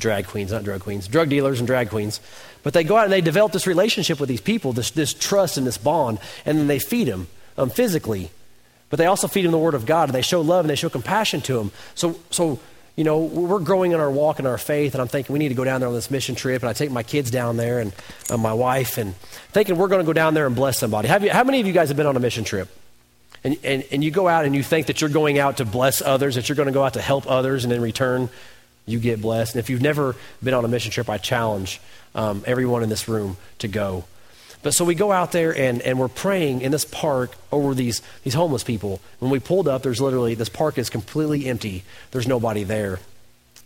drag 0.00 0.26
queens, 0.26 0.52
not 0.52 0.64
drug 0.64 0.80
queens, 0.82 1.08
drug 1.08 1.28
dealers 1.28 1.60
and 1.60 1.66
drag 1.66 1.90
queens. 1.90 2.20
But 2.62 2.72
they 2.72 2.84
go 2.84 2.96
out 2.96 3.04
and 3.04 3.12
they 3.12 3.20
develop 3.20 3.52
this 3.52 3.66
relationship 3.66 4.20
with 4.20 4.28
these 4.28 4.40
people, 4.40 4.72
this, 4.72 4.90
this 4.90 5.14
trust 5.14 5.56
and 5.56 5.66
this 5.66 5.78
bond, 5.78 6.18
and 6.44 6.58
then 6.58 6.66
they 6.66 6.78
feed 6.78 7.08
them 7.08 7.28
um, 7.56 7.70
physically. 7.70 8.30
But 8.90 8.98
they 8.98 9.06
also 9.06 9.28
feed 9.28 9.44
them 9.44 9.52
the 9.52 9.58
Word 9.58 9.74
of 9.74 9.86
God, 9.86 10.08
and 10.08 10.14
they 10.14 10.22
show 10.22 10.40
love 10.40 10.64
and 10.64 10.70
they 10.70 10.74
show 10.74 10.88
compassion 10.88 11.40
to 11.42 11.54
them. 11.54 11.72
So, 11.94 12.18
so 12.30 12.58
you 12.96 13.04
know, 13.04 13.18
we're 13.18 13.60
growing 13.60 13.92
in 13.92 14.00
our 14.00 14.10
walk 14.10 14.40
and 14.40 14.48
our 14.48 14.58
faith, 14.58 14.94
and 14.94 15.00
I'm 15.00 15.06
thinking 15.06 15.32
we 15.32 15.38
need 15.38 15.50
to 15.50 15.54
go 15.54 15.62
down 15.62 15.80
there 15.80 15.88
on 15.88 15.94
this 15.94 16.10
mission 16.10 16.34
trip, 16.34 16.62
and 16.62 16.68
I 16.68 16.72
take 16.72 16.90
my 16.90 17.04
kids 17.04 17.30
down 17.30 17.56
there 17.56 17.78
and 17.78 17.92
uh, 18.28 18.36
my 18.36 18.52
wife, 18.52 18.98
and 18.98 19.14
thinking 19.52 19.76
we're 19.76 19.86
going 19.86 20.00
to 20.00 20.06
go 20.06 20.12
down 20.12 20.34
there 20.34 20.46
and 20.46 20.56
bless 20.56 20.78
somebody. 20.78 21.06
You, 21.06 21.30
how 21.30 21.44
many 21.44 21.60
of 21.60 21.66
you 21.68 21.72
guys 21.72 21.88
have 21.88 21.96
been 21.96 22.06
on 22.06 22.16
a 22.16 22.20
mission 22.20 22.42
trip? 22.42 22.68
And, 23.44 23.56
and, 23.62 23.84
and 23.92 24.02
you 24.02 24.10
go 24.10 24.26
out 24.26 24.46
and 24.46 24.54
you 24.54 24.64
think 24.64 24.88
that 24.88 25.00
you're 25.00 25.10
going 25.10 25.38
out 25.38 25.58
to 25.58 25.64
bless 25.64 26.02
others, 26.02 26.34
that 26.34 26.48
you're 26.48 26.56
going 26.56 26.66
to 26.66 26.72
go 26.72 26.82
out 26.82 26.94
to 26.94 27.00
help 27.00 27.30
others, 27.30 27.62
and 27.62 27.72
in 27.72 27.80
return, 27.80 28.30
you 28.88 28.98
get 28.98 29.20
blessed. 29.20 29.54
And 29.54 29.60
if 29.60 29.70
you've 29.70 29.82
never 29.82 30.16
been 30.42 30.54
on 30.54 30.64
a 30.64 30.68
mission 30.68 30.90
trip, 30.90 31.08
I 31.08 31.18
challenge 31.18 31.80
um, 32.14 32.42
everyone 32.46 32.82
in 32.82 32.88
this 32.88 33.08
room 33.08 33.36
to 33.58 33.68
go. 33.68 34.04
But 34.62 34.74
so 34.74 34.84
we 34.84 34.94
go 34.94 35.12
out 35.12 35.30
there 35.32 35.56
and, 35.56 35.80
and 35.82 36.00
we're 36.00 36.08
praying 36.08 36.62
in 36.62 36.72
this 36.72 36.84
park 36.84 37.32
over 37.52 37.74
these, 37.74 38.02
these 38.24 38.34
homeless 38.34 38.64
people. 38.64 39.00
When 39.20 39.30
we 39.30 39.38
pulled 39.38 39.68
up, 39.68 39.82
there's 39.82 40.00
literally, 40.00 40.34
this 40.34 40.48
park 40.48 40.78
is 40.78 40.90
completely 40.90 41.46
empty. 41.46 41.84
There's 42.10 42.26
nobody 42.26 42.64
there. 42.64 42.98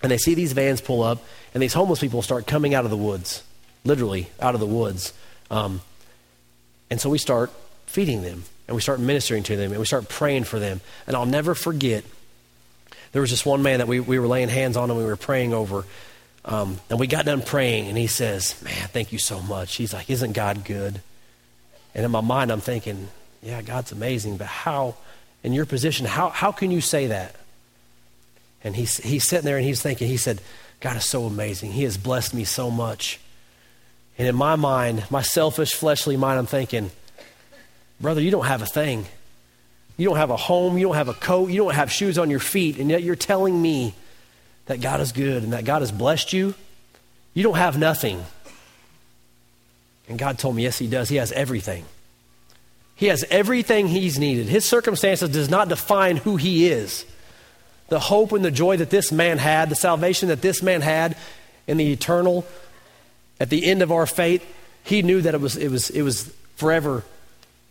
And 0.02 0.10
they 0.10 0.18
see 0.18 0.34
these 0.34 0.52
vans 0.52 0.80
pull 0.80 1.02
up, 1.02 1.24
and 1.54 1.62
these 1.62 1.74
homeless 1.74 2.00
people 2.00 2.22
start 2.22 2.46
coming 2.46 2.74
out 2.74 2.84
of 2.84 2.90
the 2.90 2.96
woods, 2.96 3.42
literally 3.84 4.28
out 4.40 4.54
of 4.54 4.60
the 4.60 4.66
woods. 4.66 5.14
Um, 5.50 5.80
and 6.90 7.00
so 7.00 7.08
we 7.08 7.18
start 7.18 7.52
feeding 7.86 8.22
them, 8.22 8.42
and 8.66 8.74
we 8.74 8.82
start 8.82 8.98
ministering 8.98 9.44
to 9.44 9.56
them, 9.56 9.70
and 9.70 9.78
we 9.78 9.86
start 9.86 10.08
praying 10.08 10.44
for 10.44 10.58
them. 10.58 10.80
And 11.06 11.14
I'll 11.14 11.24
never 11.24 11.54
forget, 11.54 12.04
there 13.12 13.21
was 13.21 13.31
this 13.31 13.45
one 13.45 13.62
man 13.62 13.78
that 13.78 13.88
we, 13.88 14.00
we 14.00 14.19
were 14.19 14.26
laying 14.26 14.49
hands 14.49 14.76
on 14.76 14.90
and 14.90 14.99
we 14.99 15.04
were 15.04 15.16
praying 15.16 15.52
over. 15.52 15.85
Um, 16.45 16.81
and 16.90 16.99
we 16.99 17.07
got 17.07 17.25
done 17.25 17.40
praying, 17.40 17.87
and 17.87 17.97
he 17.97 18.09
says, 18.09 18.61
Man, 18.64 18.88
thank 18.88 19.12
you 19.12 19.19
so 19.19 19.40
much. 19.40 19.76
He's 19.76 19.95
like, 19.95 20.11
Isn't 20.11 20.33
God 20.33 20.64
good? 20.64 21.00
And 21.95 22.04
in 22.04 22.11
my 22.11 22.21
mind, 22.21 22.50
I'm 22.50 22.61
thinking, 22.61 23.09
Yeah, 23.42 23.62
God's 23.62 23.92
amazing, 23.92 24.38
but 24.38 24.49
how, 24.49 24.97
in 25.45 25.52
your 25.52 25.66
position, 25.66 26.04
how, 26.04 26.31
how 26.31 26.50
can 26.50 26.73
you 26.73 26.81
say 26.81 27.07
that? 27.09 27.37
And 28.64 28.75
he's, 28.75 28.97
he's 28.99 29.26
sitting 29.26 29.45
there 29.45 29.57
and 29.57 29.64
he's 29.64 29.83
thinking, 29.83 30.09
He 30.09 30.16
said, 30.16 30.40
God 30.81 30.97
is 30.97 31.04
so 31.04 31.25
amazing. 31.25 31.73
He 31.73 31.85
has 31.85 31.97
blessed 31.97 32.35
me 32.35 32.42
so 32.42 32.71
much. 32.71 33.21
And 34.19 34.26
in 34.26 34.35
my 34.35 34.57
mind, 34.57 35.04
my 35.11 35.23
selfish, 35.23 35.75
fleshly 35.75 36.16
mind, 36.16 36.40
I'm 36.40 36.47
thinking, 36.47 36.90
Brother, 38.00 38.21
you 38.21 38.33
don't 38.33 38.47
have 38.47 38.62
a 38.62 38.66
thing. 38.66 39.07
You 39.96 40.08
don't 40.08 40.16
have 40.16 40.30
a 40.30 40.37
home. 40.37 40.78
You 40.78 40.87
don't 40.87 40.96
have 40.96 41.08
a 41.08 41.14
coat. 41.14 41.50
You 41.50 41.64
don't 41.64 41.75
have 41.75 41.90
shoes 41.92 42.18
on 42.18 42.30
your 42.30 42.40
feet. 42.40 42.78
And 42.78 42.90
yet 42.90 43.02
you're 43.02 43.16
telling 43.16 43.61
me 43.61 43.94
that 44.66 44.80
God 44.80 45.00
is 45.00 45.12
good 45.12 45.42
and 45.42 45.52
that 45.52 45.64
God 45.64 45.82
has 45.82 45.92
blessed 45.92 46.32
you, 46.32 46.54
you 47.34 47.42
don't 47.42 47.56
have 47.56 47.78
nothing. 47.78 48.25
And 50.08 50.18
God 50.18 50.38
told 50.38 50.56
me, 50.56 50.64
yes, 50.64 50.78
He 50.78 50.87
does. 50.87 51.08
He 51.08 51.16
has 51.16 51.32
everything. 51.32 51.84
He 52.94 53.06
has 53.06 53.25
everything 53.30 53.88
He's 53.88 54.18
needed. 54.18 54.46
His 54.46 54.64
circumstances 54.64 55.30
does 55.30 55.50
not 55.50 55.68
define 55.68 56.18
who 56.18 56.37
He 56.37 56.68
is. 56.68 57.06
The 57.88 58.00
hope 58.00 58.32
and 58.32 58.44
the 58.44 58.50
joy 58.50 58.76
that 58.78 58.90
this 58.90 59.12
man 59.12 59.38
had, 59.38 59.68
the 59.68 59.75
salvation 59.75 60.28
that 60.28 60.42
this 60.42 60.62
man 60.62 60.80
had 60.80 61.16
in 61.66 61.76
the 61.76 61.92
eternal, 61.92 62.46
at 63.40 63.50
the 63.50 63.64
end 63.64 63.82
of 63.82 63.90
our 63.90 64.06
faith, 64.06 64.44
he 64.84 65.02
knew 65.02 65.20
that 65.20 65.34
it 65.34 65.40
was, 65.40 65.56
it 65.56 65.68
was, 65.68 65.90
it 65.90 66.02
was 66.02 66.32
forever. 66.56 67.04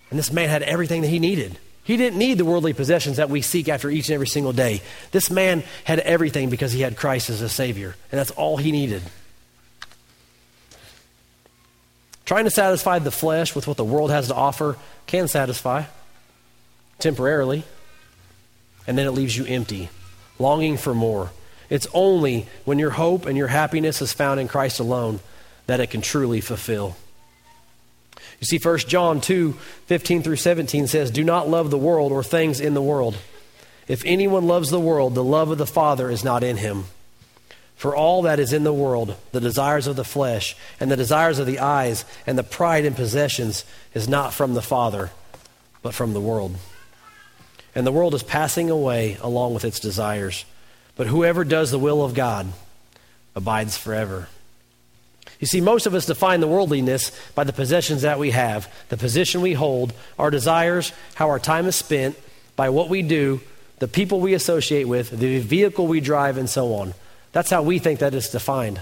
And 0.10 0.20
this 0.20 0.32
man 0.32 0.50
had 0.50 0.64
everything 0.64 1.02
that 1.02 1.08
he 1.08 1.20
needed. 1.20 1.58
He 1.84 1.98
didn't 1.98 2.20
need 2.20 2.38
the 2.38 2.46
worldly 2.46 2.74
possessions 2.74 3.18
that 3.18 3.30
we 3.30 3.42
seek 3.42 3.68
after 3.68 3.90
each 3.90 4.08
and 4.10 4.14
every 4.14 4.28
single 4.28 4.54
day. 4.54 4.82
This 5.12 5.32
man 5.32 5.64
had 5.84 6.00
everything 6.00 6.50
because 6.50 6.72
he 6.72 6.82
had 6.82 6.96
Christ 6.96 7.30
as 7.30 7.42
a 7.42 7.50
Savior, 7.50 7.96
and 8.12 8.20
that's 8.20 8.32
all 8.32 8.58
he 8.58 8.72
needed. 8.72 9.02
Trying 12.26 12.46
to 12.46 12.52
satisfy 12.52 13.00
the 13.00 13.12
flesh 13.12 13.56
with 13.56 13.68
what 13.68 13.78
the 13.78 13.84
world 13.84 14.12
has 14.12 14.28
to 14.28 14.36
offer 14.36 14.78
can 15.08 15.28
satisfy 15.28 15.84
temporarily, 17.00 17.64
and 18.88 18.98
then 18.98 19.08
it 19.08 19.12
leaves 19.12 19.36
you 19.36 19.46
empty, 19.46 19.90
longing 20.40 20.78
for 20.78 20.94
more. 20.94 21.32
It's 21.70 21.88
only 21.94 22.48
when 22.64 22.80
your 22.80 22.92
hope 22.92 23.26
and 23.26 23.38
your 23.38 23.48
happiness 23.48 24.02
is 24.02 24.14
found 24.14 24.40
in 24.40 24.48
Christ 24.48 24.80
alone 24.80 25.20
that 25.68 25.80
it 25.80 25.88
can 25.88 26.02
truly 26.02 26.42
fulfill. 26.42 26.96
You 28.42 28.48
see, 28.48 28.58
1 28.58 28.80
John 28.80 29.22
2 29.22 29.54
15 29.86 30.24
through 30.24 30.36
17 30.36 30.88
says, 30.88 31.12
Do 31.12 31.24
not 31.24 31.48
love 31.48 31.70
the 31.70 31.78
world 31.78 32.12
or 32.12 32.24
things 32.24 32.60
in 32.60 32.74
the 32.74 32.82
world. 32.82 33.18
If 33.88 34.04
anyone 34.04 34.48
loves 34.48 34.70
the 34.70 34.80
world, 34.80 35.16
the 35.16 35.24
love 35.24 35.52
of 35.52 35.58
the 35.60 35.68
Father 35.68 36.10
is 36.10 36.24
not 36.24 36.44
in 36.44 36.58
him. 36.58 36.86
For 37.76 37.96
all 37.96 38.24
that 38.24 38.40
is 38.40 38.54
in 38.54 38.64
the 38.64 38.74
world, 38.74 39.16
the 39.32 39.40
desires 39.40 39.88
of 39.88 39.96
the 39.96 40.04
flesh, 40.04 40.56
and 40.80 40.92
the 40.92 40.98
desires 40.98 41.40
of 41.40 41.48
the 41.48 41.60
eyes, 41.60 42.06
and 42.28 42.38
the 42.38 42.44
pride 42.44 42.86
in 42.86 42.94
possessions, 42.94 43.66
is 43.94 44.08
not 44.08 44.34
from 44.34 44.54
the 44.54 44.62
Father, 44.62 45.12
but 45.82 45.94
from 45.94 46.14
the 46.14 46.22
world. 46.22 46.56
And 47.74 47.86
the 47.86 47.92
world 47.92 48.14
is 48.14 48.24
passing 48.24 48.70
away 48.70 49.18
along 49.22 49.54
with 49.54 49.66
its 49.66 49.80
desires. 49.80 50.46
But 50.96 51.08
whoever 51.08 51.44
does 51.44 51.72
the 51.72 51.80
will 51.80 52.04
of 52.04 52.14
God 52.14 52.54
abides 53.36 53.78
forever. 53.78 54.28
You 55.42 55.48
see, 55.48 55.60
most 55.60 55.88
of 55.88 55.96
us 55.96 56.06
define 56.06 56.40
the 56.40 56.48
worldliness 56.48 57.12
by 57.34 57.44
the 57.44 57.52
possessions 57.52 58.04
that 58.04 58.20
we 58.20 58.30
have, 58.30 58.72
the 58.90 58.96
position 58.96 59.42
we 59.42 59.54
hold, 59.54 59.92
our 60.20 60.30
desires, 60.30 60.94
how 61.16 61.30
our 61.30 61.40
time 61.40 61.66
is 61.66 61.76
spent, 61.76 62.16
by 62.56 62.70
what 62.70 62.90
we 62.90 63.02
do, 63.02 63.42
the 63.80 63.88
people 63.88 64.20
we 64.20 64.36
associate 64.36 64.88
with, 64.88 65.10
the 65.10 65.40
vehicle 65.40 65.88
we 65.88 66.00
drive, 66.00 66.38
and 66.38 66.48
so 66.48 66.76
on. 66.76 66.94
That's 67.32 67.50
how 67.50 67.64
we 67.64 67.80
think 67.80 68.00
that 68.00 68.14
is 68.14 68.30
defined. 68.30 68.82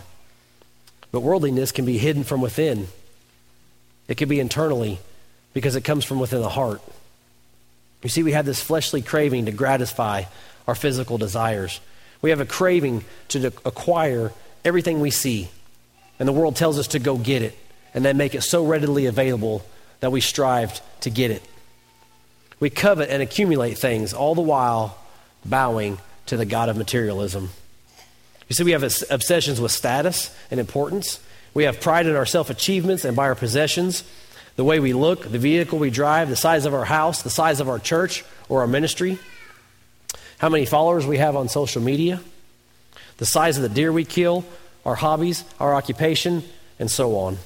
But 1.13 1.21
worldliness 1.21 1.71
can 1.71 1.85
be 1.85 1.97
hidden 1.97 2.25
from 2.25 2.41
within, 2.41 2.89
it 4.09 4.17
can 4.17 4.27
be 4.27 4.39
internally 4.39 4.99
because 5.53 5.75
it 5.75 5.83
comes 5.83 6.03
from 6.03 6.19
within 6.19 6.41
the 6.41 6.49
heart. 6.49 6.81
You 8.03 8.09
see, 8.09 8.23
we 8.23 8.33
have 8.33 8.45
this 8.45 8.61
fleshly 8.61 9.01
craving 9.01 9.45
to 9.45 9.51
gratify 9.51 10.23
our 10.67 10.75
physical 10.75 11.17
desires. 11.17 11.79
We 12.21 12.31
have 12.31 12.41
a 12.41 12.45
craving 12.45 13.05
to 13.29 13.47
acquire 13.65 14.33
everything 14.65 14.99
we 14.99 15.11
see 15.11 15.49
and 16.19 16.27
the 16.27 16.33
world 16.33 16.55
tells 16.55 16.77
us 16.77 16.87
to 16.87 16.99
go 16.99 17.17
get 17.17 17.41
it 17.41 17.57
and 17.93 18.05
then 18.05 18.17
make 18.17 18.35
it 18.35 18.41
so 18.41 18.65
readily 18.65 19.05
available 19.05 19.65
that 20.01 20.11
we 20.11 20.21
strive 20.21 20.81
to 21.01 21.09
get 21.09 21.31
it. 21.31 21.43
We 22.59 22.69
covet 22.69 23.09
and 23.09 23.23
accumulate 23.23 23.77
things, 23.77 24.13
all 24.13 24.35
the 24.35 24.41
while 24.41 24.97
bowing 25.45 25.97
to 26.25 26.37
the 26.37 26.45
God 26.45 26.69
of 26.69 26.77
materialism. 26.77 27.49
You 28.47 28.55
see, 28.55 28.63
we 28.63 28.71
have 28.71 28.83
obsessions 28.83 29.61
with 29.61 29.71
status 29.71 30.35
and 30.51 30.59
importance. 30.59 31.19
We 31.53 31.63
have 31.63 31.79
pride 31.79 32.05
in 32.05 32.15
our 32.15 32.25
self 32.25 32.49
achievements 32.49 33.05
and 33.05 33.15
by 33.15 33.23
our 33.23 33.35
possessions, 33.35 34.03
the 34.55 34.63
way 34.63 34.79
we 34.79 34.93
look, 34.93 35.29
the 35.29 35.39
vehicle 35.39 35.79
we 35.79 35.89
drive, 35.89 36.29
the 36.29 36.35
size 36.35 36.65
of 36.65 36.73
our 36.73 36.85
house, 36.85 37.21
the 37.21 37.29
size 37.29 37.59
of 37.59 37.69
our 37.69 37.79
church 37.79 38.25
or 38.49 38.61
our 38.61 38.67
ministry, 38.67 39.17
how 40.39 40.49
many 40.49 40.65
followers 40.65 41.05
we 41.05 41.17
have 41.17 41.35
on 41.35 41.47
social 41.47 41.81
media, 41.81 42.19
the 43.17 43.25
size 43.25 43.57
of 43.57 43.63
the 43.63 43.69
deer 43.69 43.91
we 43.91 44.03
kill, 44.03 44.43
our 44.85 44.95
hobbies, 44.95 45.43
our 45.59 45.75
occupation, 45.75 46.43
and 46.79 46.89
so 46.89 47.17
on. 47.17 47.37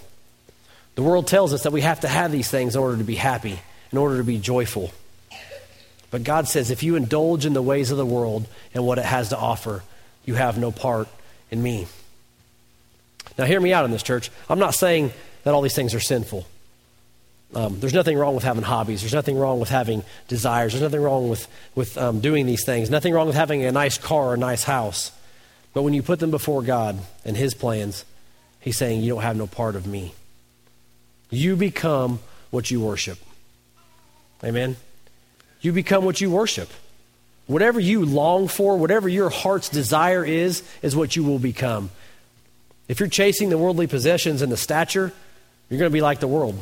The 0.96 1.02
world 1.02 1.28
tells 1.28 1.54
us 1.54 1.64
that 1.64 1.72
we 1.72 1.82
have 1.82 2.02
to 2.02 2.08
have 2.08 2.32
these 2.32 2.50
things 2.50 2.76
in 2.76 2.82
order 2.82 2.98
to 2.98 3.04
be 3.04 3.16
happy, 3.16 3.60
in 3.92 3.98
order 3.98 4.18
to 4.18 4.24
be 4.24 4.38
joyful. 4.38 4.92
But 6.12 6.24
God 6.24 6.48
says 6.48 6.70
if 6.70 6.84
you 6.84 6.96
indulge 6.96 7.46
in 7.46 7.54
the 7.54 7.62
ways 7.62 7.90
of 7.90 7.98
the 7.98 8.06
world 8.06 8.46
and 8.74 8.86
what 8.86 9.00
it 9.00 9.06
has 9.06 9.30
to 9.30 9.38
offer, 9.38 9.84
you 10.26 10.36
have 10.36 10.58
no 10.58 10.72
part 10.72 11.08
in 11.50 11.62
me. 11.62 11.88
Now, 13.38 13.46
hear 13.46 13.60
me 13.60 13.74
out 13.74 13.86
in 13.86 13.92
this 13.92 14.04
church. 14.04 14.30
I'm 14.48 14.60
not 14.60 14.76
saying 14.76 15.12
that 15.44 15.54
all 15.54 15.62
these 15.62 15.74
things 15.74 15.96
are 15.96 16.00
sinful. 16.00 16.46
Um, 17.56 17.80
there's 17.80 17.94
nothing 17.94 18.18
wrong 18.18 18.36
with 18.36 18.44
having 18.44 18.64
hobbies. 18.64 19.02
There's 19.02 19.14
nothing 19.14 19.38
wrong 19.38 19.60
with 19.60 19.70
having 19.70 20.04
desires. 20.28 20.74
There's 20.74 20.84
nothing 20.84 21.02
wrong 21.02 21.30
with, 21.30 21.48
with 21.76 21.98
um, 21.98 22.20
doing 22.20 22.46
these 22.46 22.66
things. 22.66 22.90
Nothing 22.90 23.14
wrong 23.14 23.28
with 23.28 23.36
having 23.36 23.64
a 23.64 23.72
nice 23.72 23.98
car 23.98 24.30
or 24.30 24.34
a 24.36 24.38
nice 24.38 24.64
house. 24.64 25.12
But 25.74 25.82
when 25.82 25.94
you 25.94 26.04
put 26.04 26.20
them 26.20 26.32
before 26.32 26.62
God 26.62 27.00
and 27.26 27.36
His 27.36 27.54
plans, 27.54 28.06
He's 28.60 28.78
saying, 28.78 29.02
You 29.02 29.14
don't 29.14 29.24
have 29.24 29.38
no 29.38 29.48
part 29.48 29.76
of 29.76 29.88
me. 29.88 30.14
You 31.30 31.56
become 31.56 32.20
what 32.52 32.70
you 32.70 32.80
worship. 32.80 33.18
Amen? 34.44 34.76
You 35.62 35.72
become 35.72 36.06
what 36.06 36.22
you 36.22 36.30
worship. 36.30 36.70
Whatever 37.48 37.80
you 37.80 38.06
long 38.06 38.48
for, 38.48 38.78
whatever 38.78 39.10
your 39.10 39.30
heart's 39.30 39.70
desire 39.70 40.24
is, 40.24 40.64
is 40.82 40.96
what 40.96 41.16
you 41.16 41.24
will 41.24 41.40
become. 41.40 41.90
If 42.88 43.00
you're 43.00 43.10
chasing 43.10 43.50
the 43.50 43.58
worldly 43.58 43.88
possessions 43.88 44.42
and 44.42 44.52
the 44.52 44.58
stature, 44.58 45.12
you're 45.70 45.80
going 45.80 45.90
to 45.90 45.94
be 45.94 46.02
like 46.02 46.20
the 46.20 46.28
world. 46.28 46.60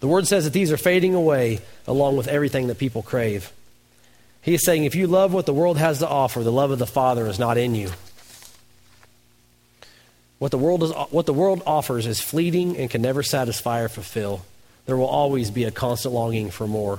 The 0.00 0.08
word 0.08 0.26
says 0.26 0.44
that 0.44 0.52
these 0.52 0.72
are 0.72 0.76
fading 0.76 1.14
away 1.14 1.60
along 1.86 2.16
with 2.16 2.28
everything 2.28 2.66
that 2.66 2.78
people 2.78 3.02
crave. 3.02 3.52
He 4.44 4.52
is 4.52 4.62
saying, 4.62 4.84
if 4.84 4.94
you 4.94 5.06
love 5.06 5.32
what 5.32 5.46
the 5.46 5.54
world 5.54 5.78
has 5.78 6.00
to 6.00 6.08
offer, 6.08 6.42
the 6.42 6.52
love 6.52 6.70
of 6.70 6.78
the 6.78 6.86
Father 6.86 7.26
is 7.26 7.38
not 7.38 7.56
in 7.56 7.74
you. 7.74 7.90
What 10.38 10.50
the 10.50 10.58
world, 10.58 10.82
is, 10.82 10.92
what 11.08 11.24
the 11.24 11.32
world 11.32 11.62
offers 11.66 12.06
is 12.06 12.20
fleeting 12.20 12.76
and 12.76 12.90
can 12.90 13.00
never 13.00 13.22
satisfy 13.22 13.80
or 13.80 13.88
fulfill. 13.88 14.44
There 14.84 14.98
will 14.98 15.06
always 15.06 15.50
be 15.50 15.64
a 15.64 15.70
constant 15.70 16.12
longing 16.12 16.50
for 16.50 16.66
more. 16.66 16.98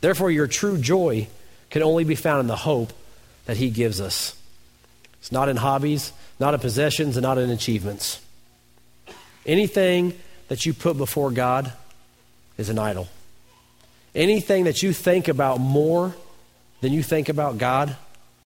Therefore, 0.00 0.30
your 0.30 0.46
true 0.46 0.78
joy 0.78 1.28
can 1.68 1.82
only 1.82 2.04
be 2.04 2.14
found 2.14 2.40
in 2.40 2.46
the 2.46 2.56
hope 2.56 2.94
that 3.44 3.58
He 3.58 3.68
gives 3.68 4.00
us. 4.00 4.34
It's 5.20 5.30
not 5.30 5.50
in 5.50 5.58
hobbies, 5.58 6.14
not 6.40 6.54
in 6.54 6.60
possessions, 6.60 7.18
and 7.18 7.24
not 7.24 7.36
in 7.36 7.50
achievements. 7.50 8.22
Anything 9.44 10.18
that 10.48 10.64
you 10.64 10.72
put 10.72 10.96
before 10.96 11.30
God 11.30 11.74
is 12.56 12.70
an 12.70 12.78
idol. 12.78 13.08
Anything 14.14 14.64
that 14.64 14.82
you 14.82 14.94
think 14.94 15.28
about 15.28 15.60
more 15.60 16.14
than 16.84 16.92
you 16.92 17.02
think 17.02 17.30
about 17.30 17.56
God 17.56 17.96